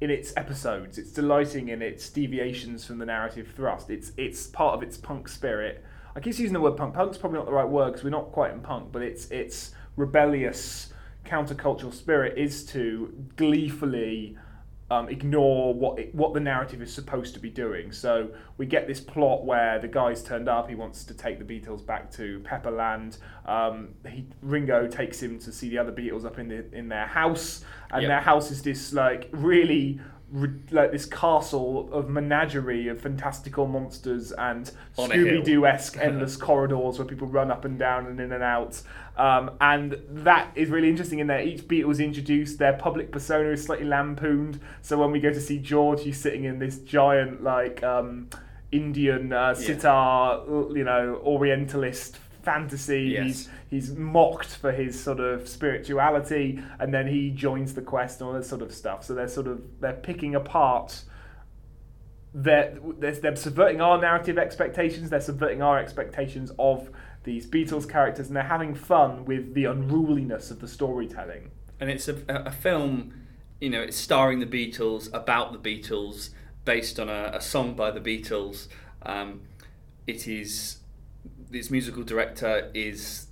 [0.00, 0.98] in its episodes.
[0.98, 3.90] It's delighting in its deviations from the narrative thrust.
[3.90, 5.84] It's it's part of its punk spirit.
[6.16, 6.94] I keep using the word punk.
[6.94, 9.72] Punk's probably not the right word because we're not quite in punk, but it's it's
[9.96, 10.92] rebellious
[11.26, 14.36] countercultural spirit is to gleefully
[14.90, 17.92] um, ignore what it, what the narrative is supposed to be doing.
[17.92, 20.68] So we get this plot where the guy's turned up.
[20.68, 23.18] He wants to take the Beatles back to Pepperland.
[23.44, 27.06] Um, he, Ringo takes him to see the other Beatles up in the, in their
[27.06, 28.08] house, and Yep.
[28.08, 30.00] their house is this like really.
[30.70, 35.26] Like this castle of menagerie of fantastical monsters and On a hill.
[35.26, 38.82] Scooby Doo esque endless corridors where people run up and down and in and out.
[39.16, 41.40] Um, and that is really interesting in there.
[41.40, 44.60] each Beatle is introduced, their public persona is slightly lampooned.
[44.82, 48.28] So when we go to see George, he's sitting in this giant, like, um,
[48.72, 50.42] Indian uh, sitar,
[50.74, 53.10] you know, Orientalist fantasy.
[53.14, 53.24] Yes.
[53.24, 58.28] He's he's mocked for his sort of spirituality, and then he joins the quest and
[58.28, 59.04] all this sort of stuff.
[59.04, 61.04] So they're sort of they're picking apart
[62.36, 66.90] they're, they're, they're subverting our narrative expectations, they're subverting our expectations of
[67.24, 71.50] these Beatles characters, and they're having fun with the unruliness of the storytelling.
[71.80, 73.14] and it's a, a film,
[73.58, 76.30] you know, it's starring the Beatles, about the Beatles,
[76.66, 78.68] based on a, a song by the Beatles.
[79.02, 79.40] Um,
[80.06, 80.78] it is
[81.56, 83.26] its musical director is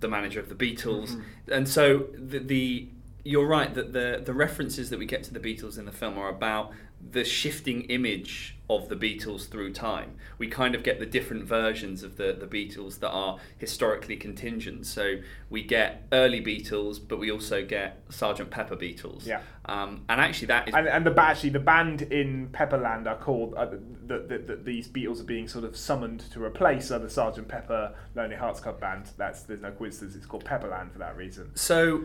[0.00, 1.52] the manager of the Beatles, mm-hmm.
[1.52, 2.88] and so the, the
[3.24, 6.18] you're right that the the references that we get to the Beatles in the film
[6.18, 6.72] are about
[7.10, 10.16] the shifting image of the Beatles through time.
[10.38, 14.86] We kind of get the different versions of the, the Beatles that are historically contingent.
[14.86, 15.16] So
[15.50, 19.26] we get early Beatles, but we also get Sergeant Pepper Beatles.
[19.26, 19.40] Yeah.
[19.66, 23.54] Um, and actually, that is And, and the actually the band in Pepperland are called
[23.54, 23.66] uh,
[24.06, 27.94] that the, the, these Beatles are being sort of summoned to replace other Sergeant Pepper
[28.14, 29.10] Lonely Hearts Club band.
[29.16, 30.16] That's there's no coincidence.
[30.16, 31.50] It's called Pepperland for that reason.
[31.54, 32.04] So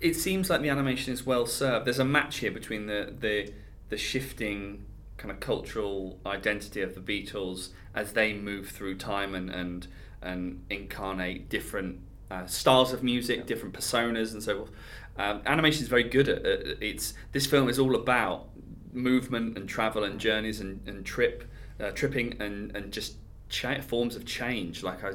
[0.00, 1.86] it seems like the animation is well served.
[1.86, 3.52] There's a match here between the the,
[3.88, 4.86] the shifting
[5.22, 9.86] kind of cultural identity of the Beatles as they move through time and and,
[10.20, 14.70] and incarnate different uh, styles of music, different personas, and so forth.
[15.16, 17.14] Um, animation is very good at, at it's.
[17.30, 18.48] This film is all about
[18.92, 21.44] movement and travel and journeys and, and trip
[21.78, 23.14] uh, tripping and and just
[23.48, 24.82] cha- forms of change.
[24.82, 25.12] Like I,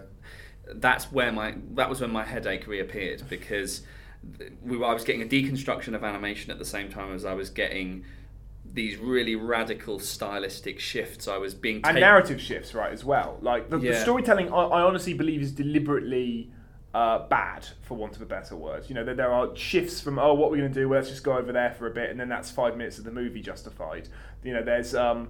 [0.73, 3.81] that's where my that was when my headache reappeared because
[4.63, 7.33] we were, I was getting a deconstruction of animation at the same time as I
[7.33, 8.05] was getting
[8.73, 11.27] these really radical stylistic shifts.
[11.27, 13.37] I was being and narrative shifts, right, as well.
[13.41, 16.51] Like the, the storytelling, I, I honestly believe is deliberately
[16.93, 18.85] uh, bad, for want of a better word.
[18.87, 20.89] You know, there, there are shifts from oh, what we're going to do?
[20.89, 23.03] Well, let's just go over there for a bit, and then that's five minutes of
[23.03, 24.09] the movie justified.
[24.43, 25.29] You know, there's um,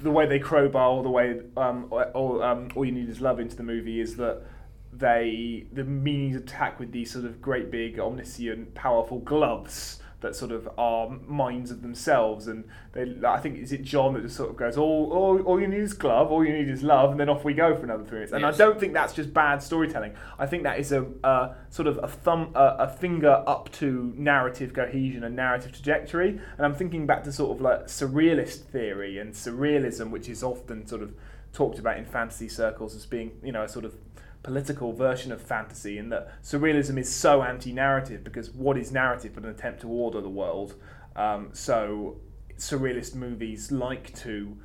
[0.00, 3.40] the way they crowbar all the way um, all, um, all you need is love
[3.40, 4.42] into the movie is that
[4.92, 10.50] they the Meanies attack with these sort of great big omniscient powerful gloves that sort
[10.50, 14.48] of are minds of themselves and they I think is it John that just sort
[14.50, 17.20] of goes all all, all you need is glove all you need is love and
[17.20, 18.32] then off we go for another three minutes.
[18.32, 18.54] And Yes.
[18.54, 20.14] I don't think that's just bad storytelling.
[20.38, 24.12] I think that is a, a sort of a thumb a, a finger up to
[24.16, 26.30] narrative cohesion and narrative trajectory.
[26.56, 30.86] And I'm thinking back to sort of like surrealist theory and surrealism which is often
[30.86, 31.14] sort of
[31.52, 33.94] talked about in fantasy circles as being you know a sort of
[34.46, 39.42] political version of fantasy in that surrealism is so anti-narrative because what is narrative but
[39.42, 40.76] an attempt to order the world
[41.16, 42.16] um, so
[42.56, 44.56] surrealist movies like to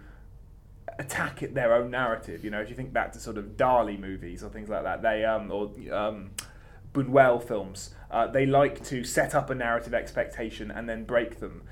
[1.00, 4.44] attack their own narrative you know if you think back to sort of Dali movies
[4.44, 6.30] or things like that they um, or um,
[6.94, 11.64] Buñuel films uh, they like to set up a narrative expectation and then break them.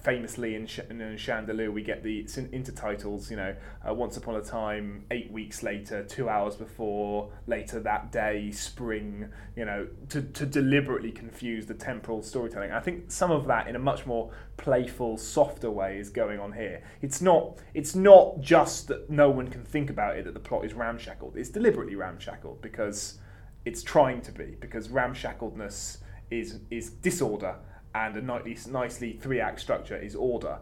[0.00, 3.54] Famously in, Ch- in Chien Andalou, we get the intertitles, you know,
[3.88, 9.28] uh, once upon a time, eight weeks later, two hours before, later that day, spring,
[9.56, 12.72] you know, to, to deliberately confuse the temporal storytelling.
[12.72, 16.52] I think some of that in a much more playful, softer way is going on
[16.52, 16.82] here.
[17.02, 20.64] It's not, it's not just that no one can think about it, that the plot
[20.64, 21.36] is ramshackled.
[21.36, 23.18] It's deliberately ramshackled because
[23.66, 25.98] it's trying to be because ramshackledness
[26.30, 27.56] is is disorder
[28.04, 30.58] and a nicely nicely three act structure is order.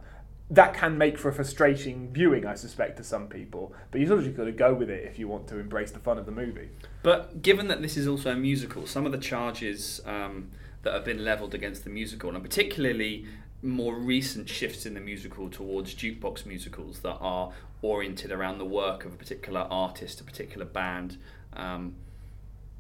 [0.51, 3.73] That can make for a frustrating viewing, I suspect, to some people.
[3.91, 5.99] But you sort of got to go with it if you want to embrace the
[5.99, 6.69] fun of the movie.
[7.03, 10.51] But given that this is also a musical, some of the charges um,
[10.83, 13.27] that have been levelled against the musical, and particularly
[13.63, 19.07] more recent shifts in the musical towards jukebox musicals that are oriented around the work
[19.07, 21.17] of a particular artist, a particular band.
[21.55, 21.95] Um,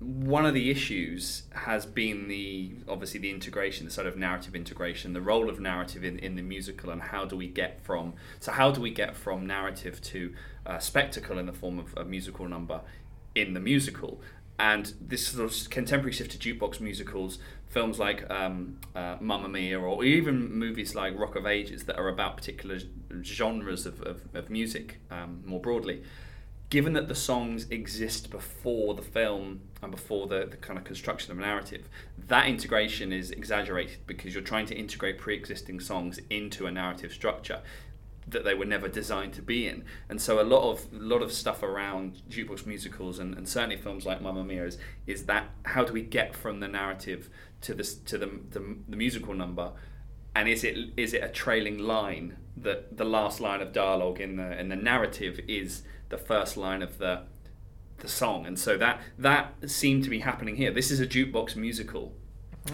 [0.04, 5.14] one of the issues has been the obviously the integration, the sort of narrative integration,
[5.14, 8.52] the role of narrative in, in the musical, and how do we get from so
[8.52, 10.34] how do we get from narrative to
[10.66, 12.82] uh, spectacle in the form of a musical number
[13.34, 14.20] in the musical,
[14.58, 19.80] and this sort of contemporary shift to jukebox musicals, films like um, uh, Mamma Mia,
[19.80, 22.78] or even movies like Rock of Ages that are about particular
[23.22, 26.02] genres of, of, of music um, more broadly
[26.74, 31.30] given that the songs exist before the film and before the, the kind of construction
[31.30, 31.88] of a narrative,
[32.26, 37.60] that integration is exaggerated because you're trying to integrate pre-existing songs into a narrative structure
[38.26, 39.84] that they were never designed to be in.
[40.08, 43.76] And so a lot of a lot of stuff around jukebox musicals and, and certainly
[43.76, 47.72] films like Mamma Mia is, is that how do we get from the narrative to
[47.72, 49.70] this to the, the, the musical number
[50.34, 54.34] and is it is it a trailing line that the last line of dialogue in
[54.34, 55.84] the in the narrative is
[56.14, 57.22] the first line of the
[57.98, 61.56] the song and so that that seemed to be happening here this is a jukebox
[61.56, 62.12] musical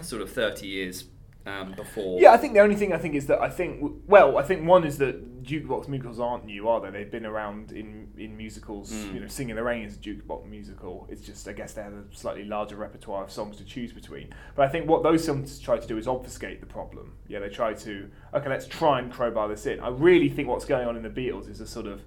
[0.03, 1.05] sort of 30 years
[1.47, 4.37] um, before Yeah, I think the only thing I think is that I think well,
[4.37, 6.91] I think one is that jukebox musicals aren't new, are they?
[6.91, 8.93] They've been around in in musicals.
[8.93, 11.07] You know, Singing in the Rain is a jukebox musical.
[11.11, 14.35] It's just I guess they have a slightly larger repertoire of songs to choose between.
[14.55, 17.15] But I think what those films try to do is obfuscate the problem.
[17.27, 19.81] Yeah, they try to okay, let's try and crowbar this in.
[19.81, 22.03] I really think what's going on in the Beatles is a sort of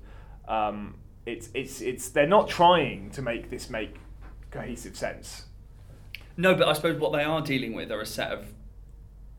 [0.47, 3.95] um, it's it's it's they're not trying to make this make
[4.51, 5.45] cohesive sense.
[6.37, 8.45] no but i suppose what they are dealing with are a set of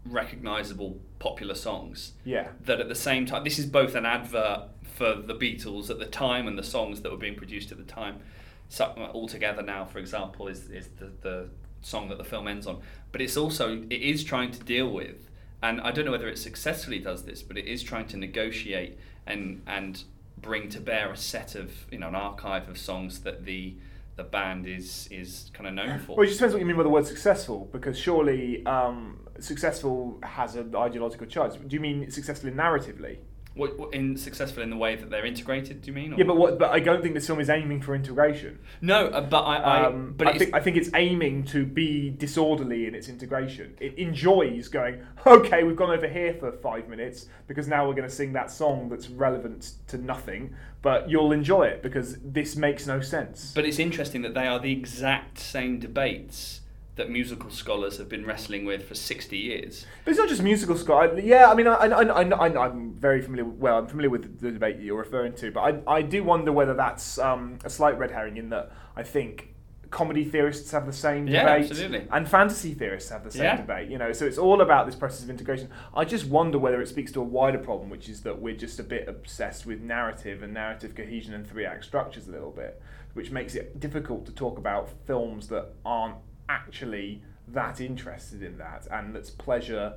[0.06, 2.48] recognizable popular songs Yeah.
[2.62, 6.06] that at the same time this is both an advert for the Beatles at the
[6.06, 8.20] time and the songs that were being produced at the time.
[8.68, 11.48] So, uh, all together now, for example, is is the, the
[11.82, 12.80] song that the film ends on.
[13.10, 15.28] But it's also it is trying to deal with,
[15.62, 18.96] and I don't know whether it successfully does this, but it is trying to negotiate
[19.26, 20.04] and and
[20.44, 23.76] bring to bear a set of you know an archive of songs that the
[24.16, 26.16] the band is is kind of known for.
[26.16, 30.18] Well, it just depends what you mean by the word successful, because surely um, successful
[30.22, 31.54] has an ideological charge.
[31.54, 33.18] Do you mean successful narratively?
[33.54, 35.82] What, what- in successful in the way that they're integrated?
[35.82, 36.12] Do you mean?
[36.12, 36.58] or- Yeah, but what?
[36.58, 38.58] But I don't think this film is aiming for integration.
[38.80, 42.10] no, uh, but I, I Um, but I think I think it's aiming to be
[42.10, 43.74] disorderly in its integration.
[43.80, 45.02] It enjoys going.
[45.26, 48.50] Okay, we've gone over here for five minutes because now we're going to sing that
[48.50, 50.54] song that's relevant to nothing.
[50.82, 53.52] But you'll enjoy it because this makes no sense.
[53.54, 56.60] But it's interesting that they are the exact same debates
[56.96, 59.84] that musical scholars have been wrestling with for 60 years.
[60.04, 61.24] But it's not just musical scholars.
[61.24, 63.44] Yeah, I mean, I, I, I, I, I'm very familiar.
[63.44, 66.22] With, well, I'm familiar with the debate that you're referring to, but I, I do
[66.22, 69.50] wonder whether that's um, a slight red herring in that I think
[69.90, 72.06] comedy theorists have the same Yeah, debate, absolutely.
[72.10, 73.56] and fantasy theorists have the same Yeah.
[73.56, 73.88] debate.
[73.88, 75.68] You know, so it's all about this process of integration.
[75.94, 78.78] I just wonder whether it speaks to a wider problem, which is that we're just
[78.80, 82.80] a bit obsessed with narrative and narrative cohesion and three act structures a little bit,
[83.14, 86.16] which makes it difficult to talk about films that aren't
[86.48, 89.94] actually that interested in that, and that's pleasure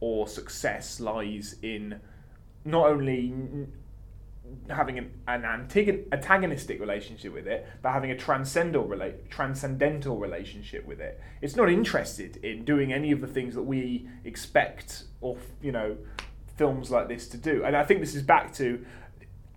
[0.00, 2.00] or success lies in
[2.64, 3.34] not only
[4.68, 10.86] having an, an antagon- antagonistic relationship with it, but having a transcendental rela- transcendental relationship
[10.86, 11.20] with it.
[11.40, 15.96] It's not interested in doing any of the things that we expect or you know
[16.56, 17.64] films like this to do.
[17.64, 18.84] And I think this is back to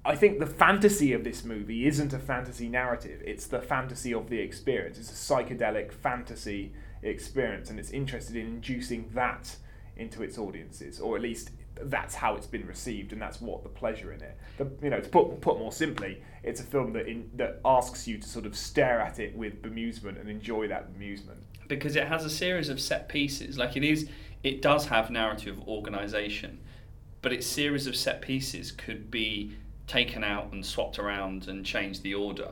[0.05, 3.21] I think the fantasy of this movie isn't a fantasy narrative.
[3.25, 4.97] It's the fantasy of the experience.
[4.97, 9.55] It's a psychedelic fantasy experience, and it's interested in inducing that
[9.95, 13.69] into its audiences, or at least that's how it's been received, and that's what the
[13.69, 14.37] pleasure in it.
[14.57, 18.07] The, you know, to put put more simply, it's a film that in, that asks
[18.07, 21.43] you to sort of stare at it with bemusement and enjoy that bemusement.
[21.67, 23.57] because it has a series of set pieces.
[23.57, 24.09] Like it is,
[24.43, 26.59] it does have narrative organisation,
[27.21, 29.55] but its series of set pieces could be
[29.87, 32.51] taken out and swapped around and changed the order.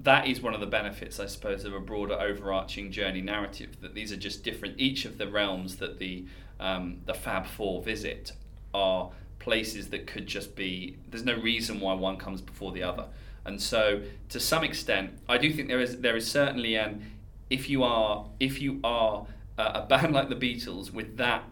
[0.00, 3.80] That is one of the benefits, I suppose, of a broader overarching journey narrative.
[3.82, 4.78] That these are just different.
[4.78, 6.24] Each of the realms that the
[6.58, 8.32] um, the Fab Four visit
[8.72, 10.96] are places that could just be.
[11.10, 13.06] There's no reason why one comes before the other,
[13.44, 17.04] and so to some extent, I do think there is there is certainly an
[17.50, 19.26] if you are if you are
[19.58, 21.44] a, band like the Beatles with that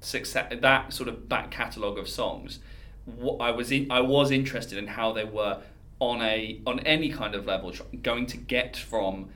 [0.00, 2.60] success that sort of back catalogue of songs,
[3.40, 5.58] I was in, I was interested in how they were
[5.98, 7.72] on a on any kind of level
[8.02, 9.28] going to get from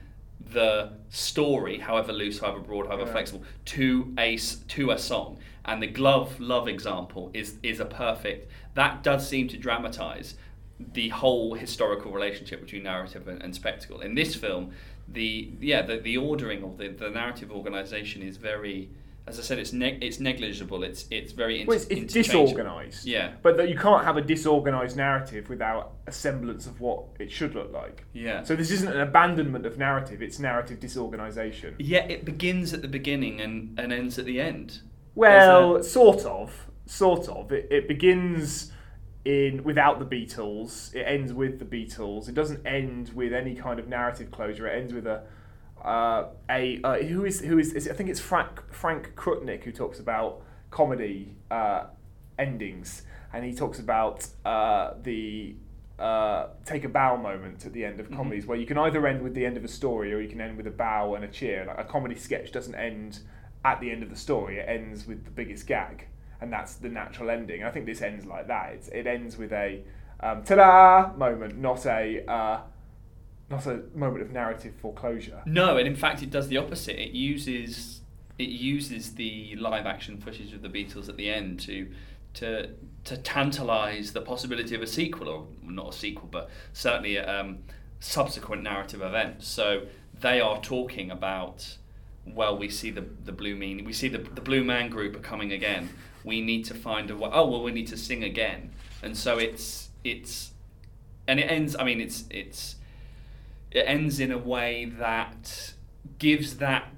[0.53, 3.13] the story, however loose, however broad, however Yeah.
[3.13, 5.39] flexible, to a to a song.
[5.65, 8.51] And the glove love example is is a perfect.
[8.75, 10.35] That does seem to dramatize
[10.93, 14.01] the whole historical relationship between narrative and, and spectacle.
[14.01, 14.73] In this film,
[15.09, 18.91] the yeah the, the ordering of the, the narrative organization is very,
[19.27, 20.83] as I said, it's neg- it's negligible.
[20.83, 23.07] It's it's very inter- Well, it's, it's disorganized.
[23.07, 23.33] Yeah.
[23.43, 27.55] But that you can't have a disorganized narrative without a semblance of what it should
[27.55, 28.05] look like.
[28.13, 28.43] Yeah.
[28.43, 31.75] So this isn't an abandonment of narrative; it's narrative disorganization.
[31.79, 34.81] Yeah, it begins at the beginning and, and ends at the end.
[35.15, 36.53] Well, There's sort of,
[36.85, 37.51] sort of.
[37.51, 38.73] It, it begins
[39.25, 40.95] in without the Beatles.
[40.95, 42.29] It ends with the Beatles.
[42.29, 44.67] It doesn't end with any kind of narrative closure.
[44.67, 45.23] It ends with a
[45.85, 49.65] uh, a uh, who is who is, is it- I think it's Frank Frank Krutnik
[49.65, 51.85] who talks about comedy uh,
[52.39, 55.55] endings, and he talks about uh, the
[55.99, 59.23] uh, take a bow moment at the end of comedies, where you can either end
[59.23, 61.29] with the end of a story or you can end with a bow and a
[61.29, 61.65] cheer.
[61.67, 63.21] Like a comedy sketch doesn't end
[63.65, 66.07] at the end of the story; it ends with the biggest gag,
[66.41, 67.63] and that's the natural ending.
[67.63, 68.73] I think this ends like that.
[68.75, 69.83] It's, it ends with a
[70.21, 72.61] um, ta-da moment, not a uh,
[73.55, 75.43] not a moment of narrative foreclosure.
[75.47, 77.01] No, and in fact, it does the opposite.
[77.01, 78.01] It uses
[78.39, 81.89] it uses the live action footage of the Beatles at the end to
[82.35, 82.71] to
[83.05, 87.59] to tantalize the possibility of a sequel, or not a sequel, but certainly um,
[88.01, 89.47] subsequent narrative events.
[89.47, 89.87] So
[90.19, 91.77] they are talking about.
[92.27, 93.85] Well, we see the the blue mean.
[93.85, 95.91] We see the the blue man group are coming again.
[96.25, 97.29] We need to find a way.
[97.33, 98.71] Oh well, we need to sing again.
[99.03, 100.53] And so it's it's,
[101.29, 101.77] and it ends.
[101.79, 102.77] I mean, it's it's
[103.75, 105.75] it ends in a way that
[106.19, 106.89] gives that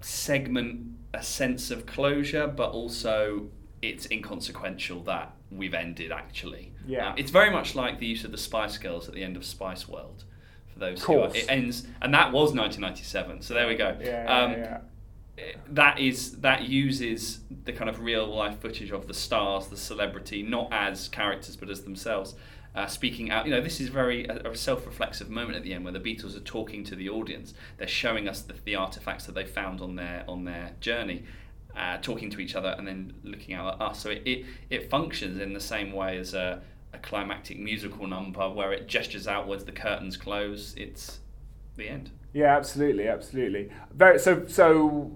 [0.00, 3.48] segment a sense of closure, but also
[3.82, 6.72] it's inconsequential that we've ended actually.
[6.86, 7.10] Yeah.
[7.10, 9.44] Um, it's very much like the use of the Spice Girls at the end of
[9.44, 10.24] Spice World.
[10.72, 11.34] For those Of who are, course.
[11.34, 13.42] it ends, and that was 1997.
[13.42, 13.96] So there we go.
[14.00, 14.78] Yeah, yeah, Um, yeah.
[15.68, 20.42] that is that uses the kind of real life footage of the stars, the celebrity,
[20.42, 22.34] not as characters but as themselves,
[22.74, 23.46] uh, speaking out.
[23.46, 26.36] You know, this is very a, a self-reflexive moment at the end where the Beatles
[26.36, 27.54] are talking to the audience.
[27.76, 31.24] They're showing us the, the artifacts that they found on their on their journey.
[31.74, 33.98] Uh, talking to each other and then looking out at us.
[33.98, 36.60] So it, it, it functions in the same way as a,
[36.92, 41.20] a climactic musical number where it gestures outwards, the curtains close, it's
[41.76, 42.10] the end.
[42.34, 43.70] Yeah, absolutely, absolutely.
[43.94, 45.10] Very so so.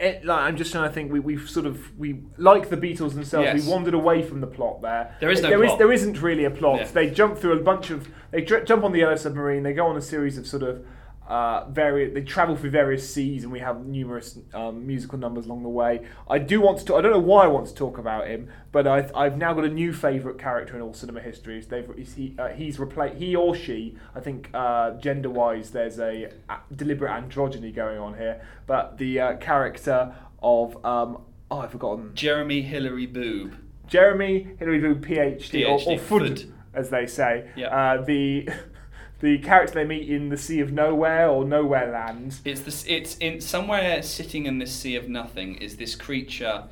[0.00, 1.12] It, like, I'm just trying to think.
[1.12, 3.44] We we've sort of we like the Beatles themselves.
[3.44, 3.64] Yes.
[3.64, 5.14] We wandered away from the plot there.
[5.20, 5.78] There is no There plot.
[5.78, 6.80] there isn't really a plot.
[6.80, 6.86] Yeah.
[6.86, 8.08] They jump through a bunch of.
[8.30, 9.62] They jump on the yellow submarine.
[9.62, 10.84] They go on a series of sort of.
[11.30, 15.62] Uh, various, they travel through various seas, and we have numerous um, musical numbers along
[15.62, 16.04] the way.
[16.28, 16.84] I do want to.
[16.84, 19.54] Talk, I don't know why I want to talk about him, but I, I've now
[19.54, 21.60] got a new favourite character in all cinema history.
[21.60, 23.18] They've, he, uh, he's replaced.
[23.18, 28.44] He or she, I think, uh, gender-wise, there's a, a deliberate androgyny going on here.
[28.66, 30.12] But the uh, character
[30.42, 32.10] of um, oh, I've forgotten.
[32.14, 33.54] Jeremy Hillary Boob.
[33.86, 36.52] Jeremy Hillary Boo, PhD, or, or PhD, Fud, Fud.
[36.74, 37.48] as they say.
[37.54, 37.68] Yeah.
[37.68, 38.48] Uh, the
[39.20, 42.40] the character they meet in the Sea of Nowhere or Nowhere Land.
[42.44, 42.84] It's this.
[42.88, 46.64] It's in somewhere sitting in this sea of nothing is this creature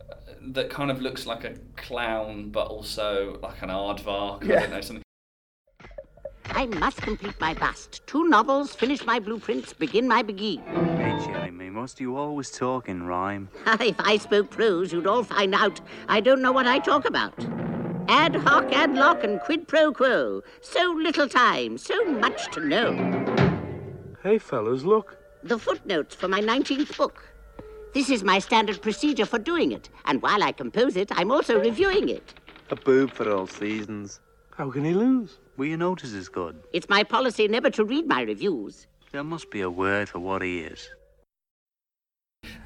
[0.00, 4.44] uh, that kind of looks like a clown, but also like an aardvark.
[4.44, 5.04] I don't know something.
[6.46, 8.02] I must complete my bust.
[8.06, 10.58] Two novels, finish my blueprints, begin my begee.
[10.66, 13.48] Hey, Jeremy, must you always talk in rhyme?
[13.80, 17.34] if I spoke prose, you'd all find out I don't know what I talk about.
[18.08, 20.42] Ad hoc, ad loc, and quid pro quo.
[20.60, 22.92] So little time, so much to know.
[24.22, 25.16] Hey, fellas, look.
[25.42, 27.22] The footnotes for my 19th book.
[27.94, 31.58] This is my standard procedure for doing it, and while I compose it, I'm also
[31.58, 32.34] reviewing it.
[32.70, 34.20] A boob for all seasons.
[34.50, 35.38] How can he lose?
[35.56, 36.62] Will you notice is good?
[36.72, 38.86] It's my policy never to read my reviews.
[39.12, 40.88] There must be a word for what he is.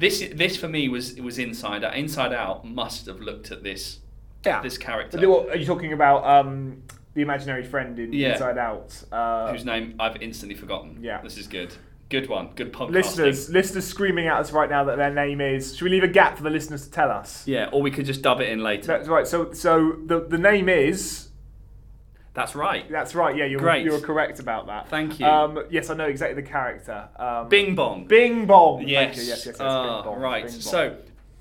[0.00, 1.94] This this for me was was Inside Out.
[1.94, 4.00] Inside Out must have looked at this
[4.48, 4.62] Yeah.
[4.62, 6.82] this character what, are you talking about um,
[7.14, 8.32] the imaginary friend in Yeah.
[8.32, 8.90] Inside Out?
[9.12, 10.98] Uh, whose name I've instantly forgotten.
[11.00, 11.20] Yeah.
[11.22, 11.72] this is good.
[12.10, 12.50] Good one.
[12.54, 12.90] Good podcasting.
[12.92, 15.76] listeners, listeners screaming at us right now that their name is.
[15.76, 17.46] Should we leave a gap for the listeners to tell us?
[17.46, 18.86] Yeah, or we could just dub it in later.
[18.86, 19.26] That's right.
[19.26, 21.28] So, so the the name is.
[22.32, 22.88] That's right.
[22.90, 23.36] That's right.
[23.36, 23.84] Yeah, you're Great.
[23.84, 24.88] you were correct about that.
[24.88, 25.26] Thank you.
[25.26, 27.08] Um, yes, I know exactly the character.
[27.16, 28.06] Um, Bing bong.
[28.06, 28.78] Bing bong.
[28.78, 29.16] Thank Yes.
[29.16, 29.22] you.
[29.24, 29.28] Yes.
[29.38, 29.46] Yes.
[29.46, 30.20] yes Ah, Bing bong.
[30.22, 30.44] right.
[30.44, 30.60] Bing bong.
[30.60, 30.96] So,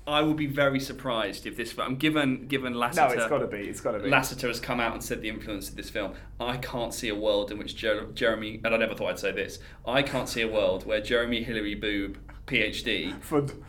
[0.08, 1.78] I will be very surprised if this.
[1.78, 3.16] I'm given given no, Lasseter.
[3.16, 3.58] it's got to be.
[3.58, 4.08] It's got to be.
[4.08, 6.14] Lasseter has come out and said the influence of this film.
[6.40, 9.32] I can't see a world in which Jer- Jeremy, and I never thought I'd say
[9.32, 13.14] this, I can't see a world where Jeremy Hillary Boob, PhD,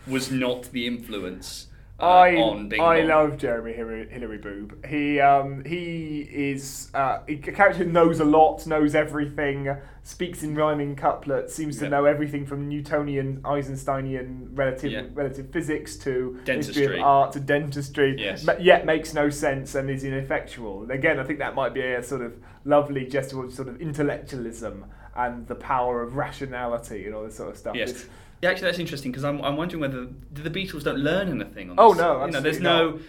[0.08, 1.68] was not the influence
[2.02, 3.08] uh, I I Bong.
[3.08, 4.86] love Jeremy Hillary, Hillary Boob.
[4.86, 10.56] He um he is uh, a character who knows a lot, knows everything, speaks in
[10.56, 15.04] rhyming couplets, seems to know everything from Newtonian, Einsteinian relative Yeah.
[15.14, 17.00] relative physics to history Dentistry.
[17.00, 18.16] of art to dentistry.
[18.18, 18.44] Yes.
[18.46, 20.84] ma- yet makes no sense and is ineffectual.
[20.84, 22.34] And again, I think that might be a sort of
[22.66, 24.86] lovely gesture of sort of intellectualism
[25.16, 27.76] and the power of rationality and all this sort of stuff.
[27.76, 27.90] Yes.
[27.92, 28.06] It's-
[28.42, 31.76] Yeah, actually, that's interesting because I'm, I'm wondering whether the Beatles don't learn anything on
[31.78, 32.02] Oh, this.
[32.02, 33.00] no, you know, there's no,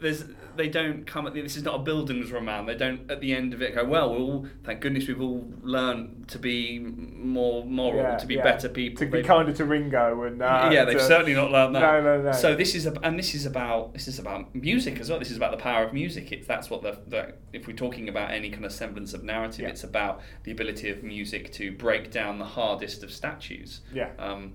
[0.00, 0.24] there's
[0.56, 2.66] they don't come at the, this is not a Bildungsroman.
[2.66, 6.26] They don't at the end of it go, well, all, thank goodness we've all learned
[6.28, 8.42] to be more moral, Yeah, to be yeah.
[8.42, 8.98] better people.
[8.98, 11.80] To be They've- kinder to Ringo and uh, yeah, they've to- certainly not learned that.
[11.80, 12.32] No, no, no.
[12.32, 15.20] So this is a, and this is about this is about music as well.
[15.20, 16.32] This is about the power of music.
[16.32, 19.60] It's that's what the, the if we're talking about any kind of semblance of narrative,
[19.60, 19.68] Yeah.
[19.68, 23.82] it's about the ability of music to break down the hardest of statues.
[23.94, 24.10] Yeah.
[24.18, 24.54] Um,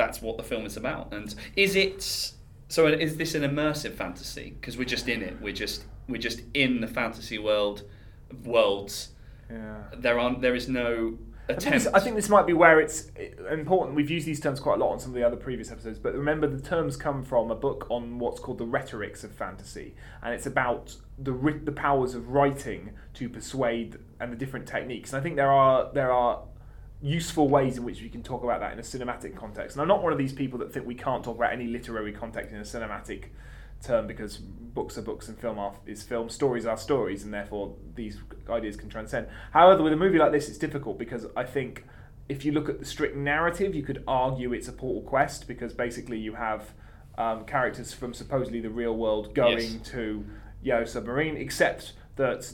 [0.00, 1.12] that's what the film is about.
[1.12, 2.32] And is it
[2.68, 2.86] so?
[2.86, 4.54] Is this an immersive fantasy?
[4.58, 5.36] Because we're just in it.
[5.42, 7.82] We're just we're just in the fantasy world
[8.42, 9.10] worlds.
[9.50, 9.82] Yeah.
[9.94, 10.40] There aren't.
[10.40, 11.18] There is no
[11.50, 11.84] I think, attempt.
[11.84, 13.10] this, I think this might be where it's
[13.50, 13.94] important.
[13.94, 16.14] We've used these terms quite a lot on some of the other previous episodes, but
[16.14, 20.32] remember the terms come from a book on what's called the rhetorics of fantasy, and
[20.32, 25.12] it's about the the powers of writing to persuade and the different techniques.
[25.12, 26.44] And I think there are there are
[27.02, 29.76] useful ways in which we can talk about that in a cinematic context.
[29.76, 32.12] And I'm not one of these people that think we can't talk about any literary
[32.12, 33.26] context in a cinematic
[33.82, 37.74] term because books are books and film are, is film, stories are stories, and therefore
[37.94, 38.18] these
[38.50, 39.26] ideas can transcend.
[39.52, 41.84] However, with a movie like this, it's difficult because I think
[42.28, 45.72] if you look at the strict narrative, you could argue it's a Portal Quest because
[45.72, 46.72] basically you have
[47.16, 49.88] um, characters from supposedly the real world going Yes.
[49.90, 50.24] to
[50.62, 52.52] Yellow Submarine, except that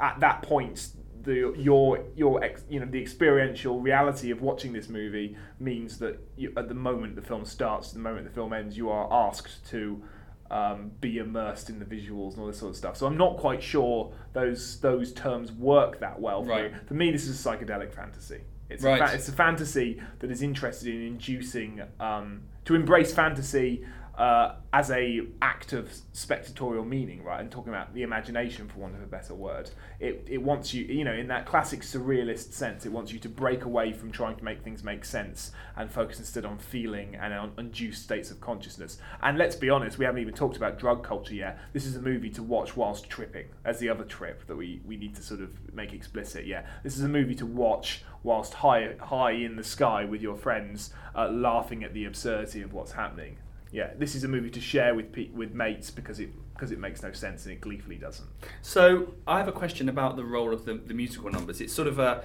[0.00, 0.88] at that point
[1.24, 6.18] the your your ex, you know the experiential reality of watching this movie means that
[6.36, 9.64] you, at the moment the film starts, the moment the film ends, you are asked
[9.70, 10.02] to
[10.50, 12.96] um, be immersed in the visuals and all this sort of stuff.
[12.96, 16.72] So I'm not quite sure those those terms work that well for Right.
[16.72, 16.78] me.
[16.86, 18.42] For me, this is a psychedelic fantasy.
[18.68, 19.00] It's Right.
[19.00, 23.84] a fa- it's a fantasy that is interested in inducing um, to embrace fantasy
[24.16, 27.40] uh, as a act of spectatorial meaning, right?
[27.40, 30.84] And talking about the imagination, for want of a better word, it it wants you,
[30.84, 34.36] you know, in that classic surrealist sense, it wants you to break away from trying
[34.36, 38.40] to make things make sense and focus instead on feeling and on induced states of
[38.40, 38.98] consciousness.
[39.22, 41.58] And let's be honest, we haven't even talked about drug culture yet.
[41.72, 44.96] This is a movie to watch whilst tripping, as the other trip that we we
[44.98, 46.44] need to sort of make explicit.
[46.44, 50.36] Yeah, this is a movie to watch whilst high high in the sky with your
[50.36, 53.38] friends, uh, laughing at the absurdity of what's happening.
[53.72, 56.78] Yeah, this is a movie to share with pe- with mates because it because it
[56.78, 58.28] makes no sense and it gleefully doesn't.
[58.60, 61.60] So I have a question about the role of the, the musical numbers.
[61.60, 62.22] It's sort of a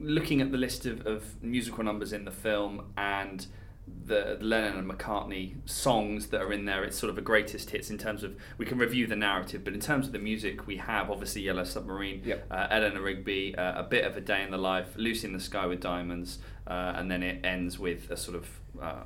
[0.00, 3.46] looking at the list of, of musical numbers in the film and
[4.06, 6.82] the Lennon and McCartney songs that are in there.
[6.84, 9.72] It's sort of a greatest hits in terms of we can review the narrative, but
[9.74, 12.46] in terms of the music, we have obviously Yellow Submarine, Yep.
[12.50, 15.40] uh, Eleanor Rigby, uh, a bit of a day in the life, Lucy in the
[15.40, 19.02] Sky with Diamonds, uh, and then it ends with a sort of uh,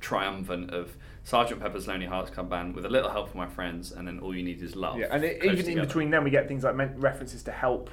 [0.00, 3.92] triumphant of Sergeant Pepper's Lonely Hearts Club Band with a little help from my friends,
[3.92, 4.98] and then all you need is love.
[4.98, 7.90] Yeah, and it, even in between them, we get things like men- references to help.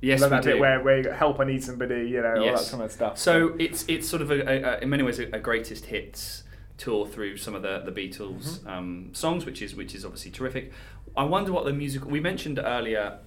[0.00, 0.60] Yes, like we that bit do.
[0.60, 3.18] where where you go, help, I need somebody, you know, all that kind of stuff.
[3.18, 6.44] So it's it's sort of a, a, a in many ways a, a greatest hits
[6.78, 8.68] tour through some of the the Beatles Mm-hmm.
[8.68, 10.72] um, songs, which is which is obviously terrific.
[11.16, 13.18] I wonder what the musical we mentioned earlier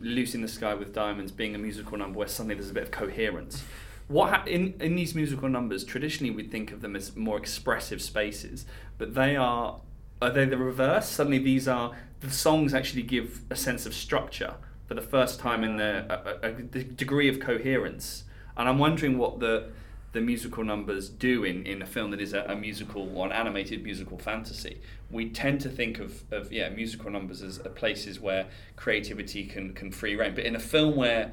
[0.00, 2.84] "Lucy in the Sky with Diamonds being a musical number where suddenly there's a bit
[2.84, 3.64] of coherence.
[4.10, 8.02] What ha- in in these musical numbers traditionally we'd think of them as more expressive
[8.02, 8.66] spaces,
[8.98, 9.74] but they are
[10.20, 11.08] uh, are they the reverse?
[11.08, 14.54] Suddenly these are the songs actually give a sense of structure
[14.86, 18.24] for the first time in their a, a, a degree of coherence,
[18.56, 19.70] and I'm wondering what the
[20.12, 23.32] the musical numbers do in, in a film that is a, a musical or an
[23.32, 24.80] animated musical fantasy.
[25.08, 29.72] We tend to think of, of yeah musical numbers as uh, places where creativity can,
[29.72, 30.34] can free reign.
[30.34, 31.30] But in a film where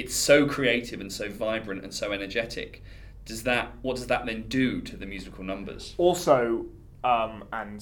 [0.00, 2.82] it's so creative and so vibrant and so energetic,
[3.24, 5.94] does that what does that then do to the musical numbers?
[5.98, 6.66] Also,
[7.02, 7.80] um, and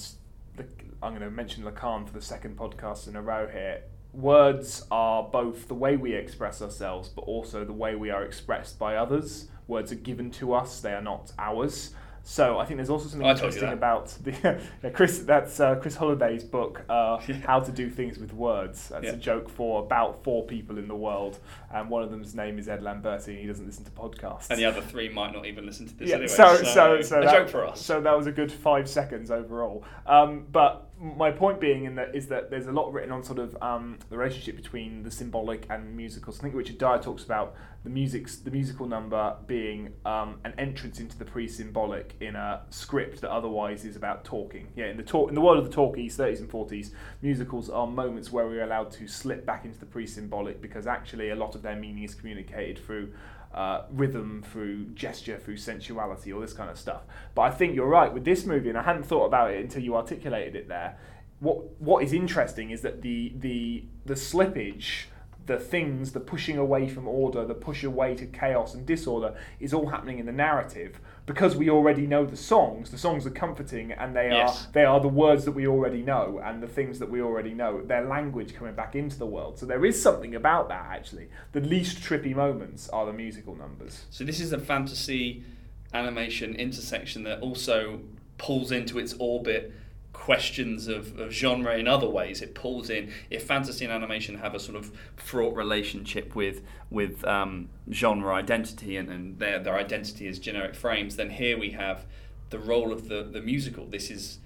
[0.57, 0.65] the,
[1.03, 3.83] I'm going to mention Lacan for the second podcast in a row here.
[4.13, 8.79] Words are both the way we express ourselves, but also the way we are expressed
[8.79, 11.95] by others words are given to us; they are not ours.
[12.27, 14.33] So I think there's also something you interesting about the
[14.83, 15.19] yeah, Chris.
[15.19, 19.11] That's uh, Chris Holliday's book, uh, "How to Do Things with Words." That's Yeah.
[19.13, 21.39] a joke for about four people in the world,
[21.71, 24.49] and one of them's name is Ed Lamberti, and he doesn't listen to podcasts.
[24.49, 26.29] And the other three might not even listen to this Yeah, anyway.
[26.29, 27.83] so, so, so, a that, joke for us.
[27.83, 29.85] So that was a good five seconds overall.
[30.07, 33.39] Um, but my point being in that is that there's a lot written on sort
[33.39, 36.39] of um, the relationship between the symbolic and musicals.
[36.39, 41.01] I think Richard Dyer talks about the music's the musical number being um, an entrance
[41.01, 44.69] into the pre-symbolic in a script that otherwise is about talking.
[44.75, 47.87] Yeah, in the talk in the world of the talkies, 30s and 40s, musicals are
[47.87, 51.61] moments where we're allowed to slip back into the pre-symbolic because actually a lot of
[51.61, 53.13] their meaning is communicated through
[53.55, 57.03] uh, rhythm, through gesture, through sensuality, all this kind of stuff.
[57.35, 59.83] But I think you're right with this movie, and I hadn't thought about it until
[59.83, 60.99] you articulated it there.
[61.41, 65.05] What what is interesting is that the the the slippage,
[65.47, 69.75] the things, the pushing away from order, the push away to chaos and disorder is
[69.75, 72.91] all happening in the narrative because we already know the songs.
[72.91, 74.67] The songs are comforting, and they Yes.
[74.67, 77.53] are they are the words that we already know and the things that we already
[77.55, 77.83] know.
[77.83, 79.59] Their language coming back into the world.
[79.59, 81.29] So there is something about that actually.
[81.53, 84.05] The least trippy moments are the musical numbers.
[84.11, 85.45] So this is a fantasy
[85.93, 88.01] animation intersection that also
[88.39, 89.73] pulls into its orbit
[90.15, 92.41] questions of, of genre in other ways.
[92.41, 97.23] It pulls in if fantasy and animation have a sort of fraught relationship with with
[97.27, 102.07] um, genre identity and, and their their identity as generic frames, then here we have
[102.49, 103.85] the role of the, the musical.
[103.87, 104.39] This is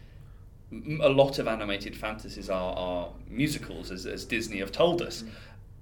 [1.01, 5.25] a lot of animated fantasies are, are musicals, as, as Disney have told us.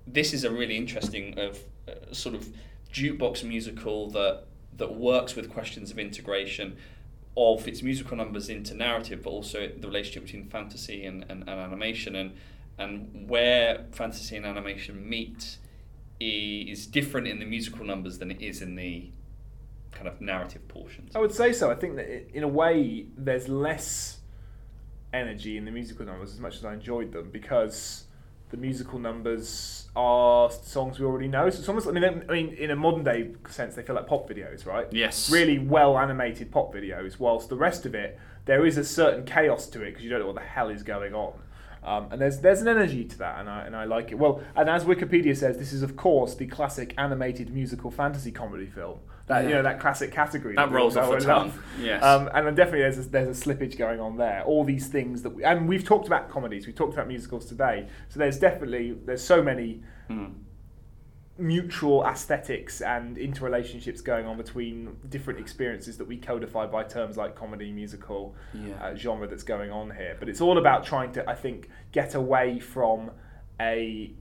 [0.07, 1.59] This is a really interesting of
[1.89, 2.49] uh, sort of
[2.93, 4.45] jukebox musical that
[4.77, 6.77] that works with questions of integration
[7.37, 11.61] of its musical numbers into narrative, but also the relationship between fantasy and, and, and
[11.61, 12.33] animation, and
[12.79, 15.57] and where fantasy and animation meet
[16.21, 19.11] is different in the musical numbers than it is in the
[19.93, 21.15] kind of narrative portions.
[21.15, 21.71] I would say so.
[21.71, 24.19] I think that in a way there's less
[25.13, 28.06] energy in the musical numbers as much as I enjoyed them because
[28.51, 31.49] the musical numbers are songs we already know.
[31.51, 34.07] So it's almost I mean I mean in a modern day sense they feel like
[34.07, 34.87] pop videos, right?
[34.93, 35.31] Yes.
[35.31, 37.19] Really well animated pop videos.
[37.19, 40.21] Whilst the rest of it there is a certain chaos to it because you don't
[40.21, 41.33] know what the hell is going on.
[41.83, 44.17] Um, and there's there's an energy to that, and I and I like it.
[44.17, 48.67] Well, and as Wikipedia says, this is of course the classic animated musical fantasy comedy
[48.67, 48.99] film.
[49.29, 51.63] That you know that classic category That we rolls all off the and tongue, love.
[51.81, 52.03] yes.
[52.03, 54.43] Um, and then definitely there's a, there's a slippage going on there.
[54.45, 57.89] All these things that we, and we've talked about comedies, we've talked about musicals today.
[58.09, 60.35] So there's definitely there's so many Mm.
[61.39, 67.35] mutual aesthetics and interrelationships going on between different experiences that we codify by terms like
[67.35, 68.75] comedy, musical, Yeah.
[68.83, 70.17] uh, genre that's going on here.
[70.19, 73.11] But it's all about trying to, I think, get away from
[73.61, 74.13] a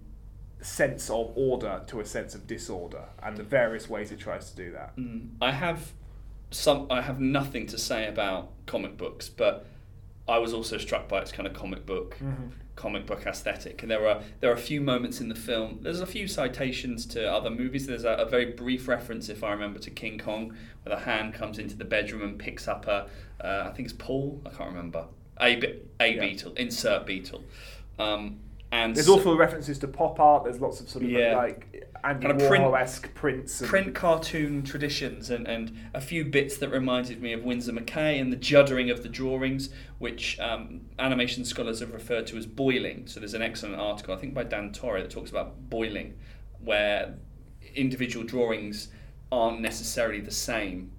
[0.65, 4.55] sense of order to a sense of disorder and the various ways it tries to
[4.55, 4.95] do that.
[4.97, 5.93] Mm, I have
[6.51, 6.87] some.
[6.89, 9.67] I have nothing to say about comic books, but
[10.27, 12.17] I was also struck by its kind of comic book,
[12.75, 13.81] comic book aesthetic.
[13.83, 15.79] And there are there are a few moments in the film.
[15.81, 17.85] There's a few citations to other movies.
[17.87, 21.33] There's a, a very brief reference, if I remember, to King Kong, where the hand
[21.35, 23.07] comes into the bedroom and picks up a.
[23.39, 24.41] Uh, I think it's Paul.
[24.45, 25.05] I can't remember.
[25.39, 26.21] A a Yeah.
[26.21, 26.53] beetle.
[26.53, 27.43] Insert beetle.
[27.99, 28.39] Um,
[28.75, 30.43] and There's so- also references to pop art.
[30.43, 31.35] There's lots of sort of Yeah.
[31.35, 33.61] like Andy Kind of print- Warhol-esque prints.
[33.61, 38.19] And, print cartoon traditions and, and a few bits that reminded me of Winsor McCay
[38.21, 43.07] and the juddering of the drawings, which um, animation scholars have referred to as boiling.
[43.07, 46.15] So there's an excellent article, I think by Dan Torre, that talks about boiling,
[46.63, 47.15] where
[47.75, 48.89] individual drawings
[49.31, 50.91] aren't necessarily the same.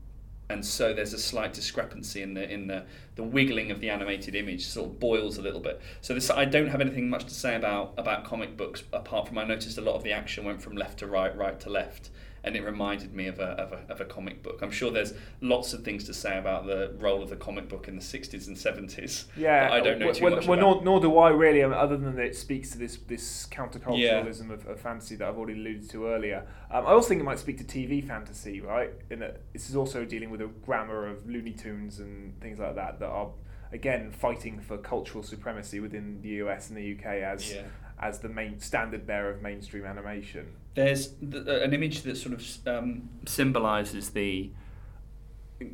[0.49, 2.85] And so there's a slight discrepancy in the in the,
[3.17, 5.81] the wiggling of the animated image sort of boils a little bit.
[6.01, 9.39] So this I don't have anything much to say about about comic books apart from
[9.39, 12.11] I noticed a lot of the action went from left to right, right to left,
[12.47, 14.61] and it reminded me of a, of a of a comic book.
[14.63, 17.89] I'm sure there's lots of things to say about the role of the comic book
[17.89, 19.25] in the 60s and 70s.
[19.37, 20.85] Yeah, that I don't know too well, much well, about.
[20.85, 24.51] Nor, nor do I really, um, other than that it speaks to this this counterculturalism
[24.51, 26.47] of, of fantasy that I've already alluded to earlier.
[26.71, 28.93] Um, I also think it might speak to TV fantasy, right?
[29.11, 32.77] In that this is also dealing with a grammar of Looney Tunes and things like
[32.77, 33.31] that that are
[33.73, 37.63] again fighting for cultural supremacy within the US and the UK as Yeah.
[37.99, 40.49] As the main standard bearer of mainstream animation.
[40.75, 44.51] There's th- uh, an image that sort of um, symbolises the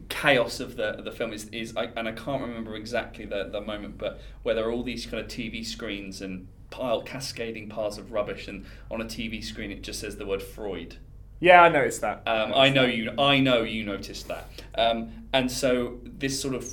[0.08, 3.60] chaos of the the film is, is I, and I can't remember exactly the, the
[3.60, 7.98] moment, but where there are all these kind of TV screens and pile cascading piles
[7.98, 10.96] of rubbish, and on a TV screen it just says the word Freud.
[11.40, 12.22] Yeah, I noticed that.
[12.26, 13.12] Um, I know you.
[13.18, 14.48] I know you noticed that.
[14.76, 16.72] Um, and so this sort of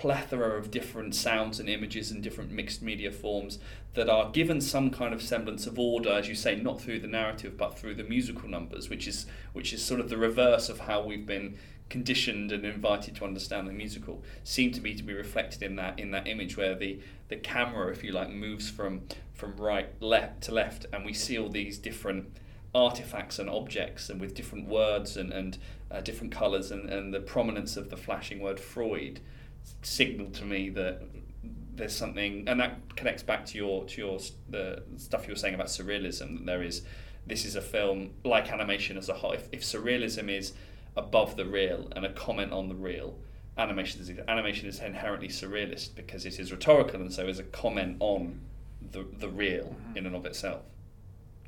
[0.00, 3.58] plethora of different sounds and images and different mixed media forms
[3.92, 7.06] that are given some kind of semblance of order, as you say, not through the
[7.06, 10.80] narrative but through the musical numbers, which is which is sort of the reverse of
[10.80, 11.54] how we've been
[11.90, 15.98] conditioned and invited to understand the musical seem to be to be reflected in that
[15.98, 16.98] in that image where the
[17.28, 19.02] the camera if you like moves from
[19.34, 22.24] from right left to left and we see all these different
[22.74, 25.58] artifacts and objects and with different words and, and
[25.90, 29.20] uh, different colours and, and the prominence of the flashing word Freud
[29.82, 31.02] signaled to me that
[31.74, 35.54] there's something and that connects back to your to your the stuff you were saying
[35.54, 36.82] about surrealism that there is
[37.26, 40.52] this is a film like animation as a whole if, if surrealism is
[40.96, 43.16] above the real and a comment on the real
[43.56, 47.96] animation is animation is inherently surrealist because it is rhetorical and so is a comment
[48.00, 48.40] on
[48.92, 49.96] the the real mm-hmm.
[49.96, 50.62] in and of itself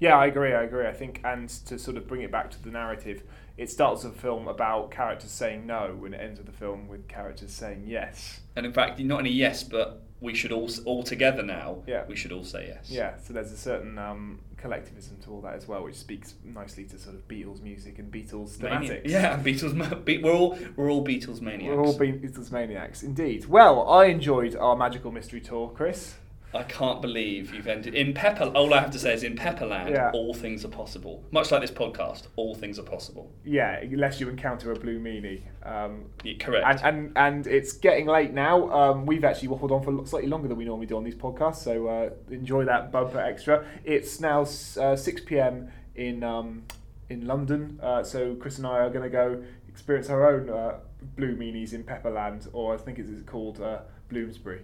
[0.02, 0.52] Yeah, I agree.
[0.52, 0.84] I agree.
[0.88, 3.22] I think, and to sort of bring it back to the narrative,
[3.56, 7.08] it starts a film about characters saying no, and it ends with the film with
[7.08, 8.40] characters saying yes.
[8.56, 11.82] And in fact, not only yes, but we should all all together now.
[11.86, 12.04] Yeah.
[12.08, 12.90] We should all say yes.
[12.90, 16.84] Yeah, so there's a certain um, collectivism to all that as well, which speaks nicely
[16.84, 19.02] to sort of Beatles music and Beatles thematics.
[19.04, 20.04] Yeah, and Beatles.
[20.04, 21.76] Be- we're all we're all Beatles maniacs.
[21.76, 23.46] We're all Beatles maniacs, indeed.
[23.46, 26.14] Well, I enjoyed our magical mystery tour, Chris.
[26.54, 28.44] I can't believe you've ended in Pepper.
[28.54, 30.10] All I have to say is in Pepperland, Yeah.
[30.12, 31.24] all things are possible.
[31.30, 33.30] Much like this podcast, all things are possible.
[33.44, 35.42] Yeah, unless you encounter a blue meanie.
[35.62, 36.66] Um, Yeah, correct.
[36.66, 38.70] and, and and it's getting late now.
[38.70, 41.56] Um, we've actually waffled on for slightly longer than we normally do on these podcasts,
[41.56, 43.64] so uh, enjoy that bumper extra.
[43.84, 46.64] It's now uh, six pm in um,
[47.08, 50.80] in London, uh, so Chris and I are going to go experience our own uh,
[51.16, 53.78] blue meanies in Pepperland, or I think it's called uh,
[54.10, 54.62] Bloomsbury.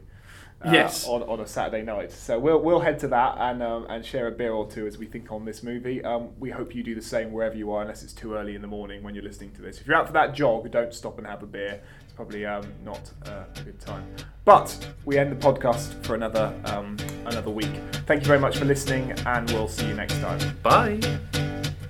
[0.65, 1.07] Uh, Yes.
[1.07, 2.11] on, on a Saturday night.
[2.13, 4.99] So we'll we'll head to that and um, and share a beer or two as
[4.99, 6.03] we think on this movie.
[6.05, 8.63] Um, we hope you do the same wherever you are, unless it's too early in
[8.63, 9.81] the morning when you're listening to this.
[9.81, 11.81] If you're out for that jog, don't stop and have a beer.
[12.05, 14.05] It's probably um, not uh, a good time.
[14.45, 16.97] But we end the podcast for another um,
[17.27, 17.71] another week.
[18.07, 20.39] Thank you very much for listening, and we'll see you next time.
[20.63, 20.99] Bye.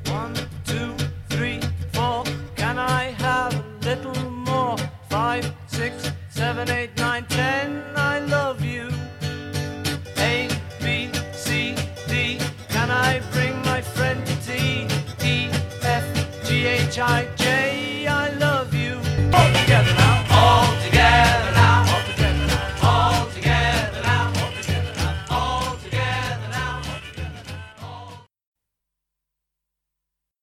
[0.06, 0.34] One,
[0.66, 0.92] two,
[1.30, 1.60] three,
[1.92, 2.24] four.
[2.56, 4.76] Can I have a little more?
[5.08, 8.88] Five, six, seven, eight, nine, ten, I love you.
[10.18, 10.48] A,
[10.80, 11.74] B, C,
[12.06, 14.86] D, can I bring my friend to tea?
[15.20, 15.50] E,
[15.82, 16.06] F,
[16.44, 17.77] G, H, I, J.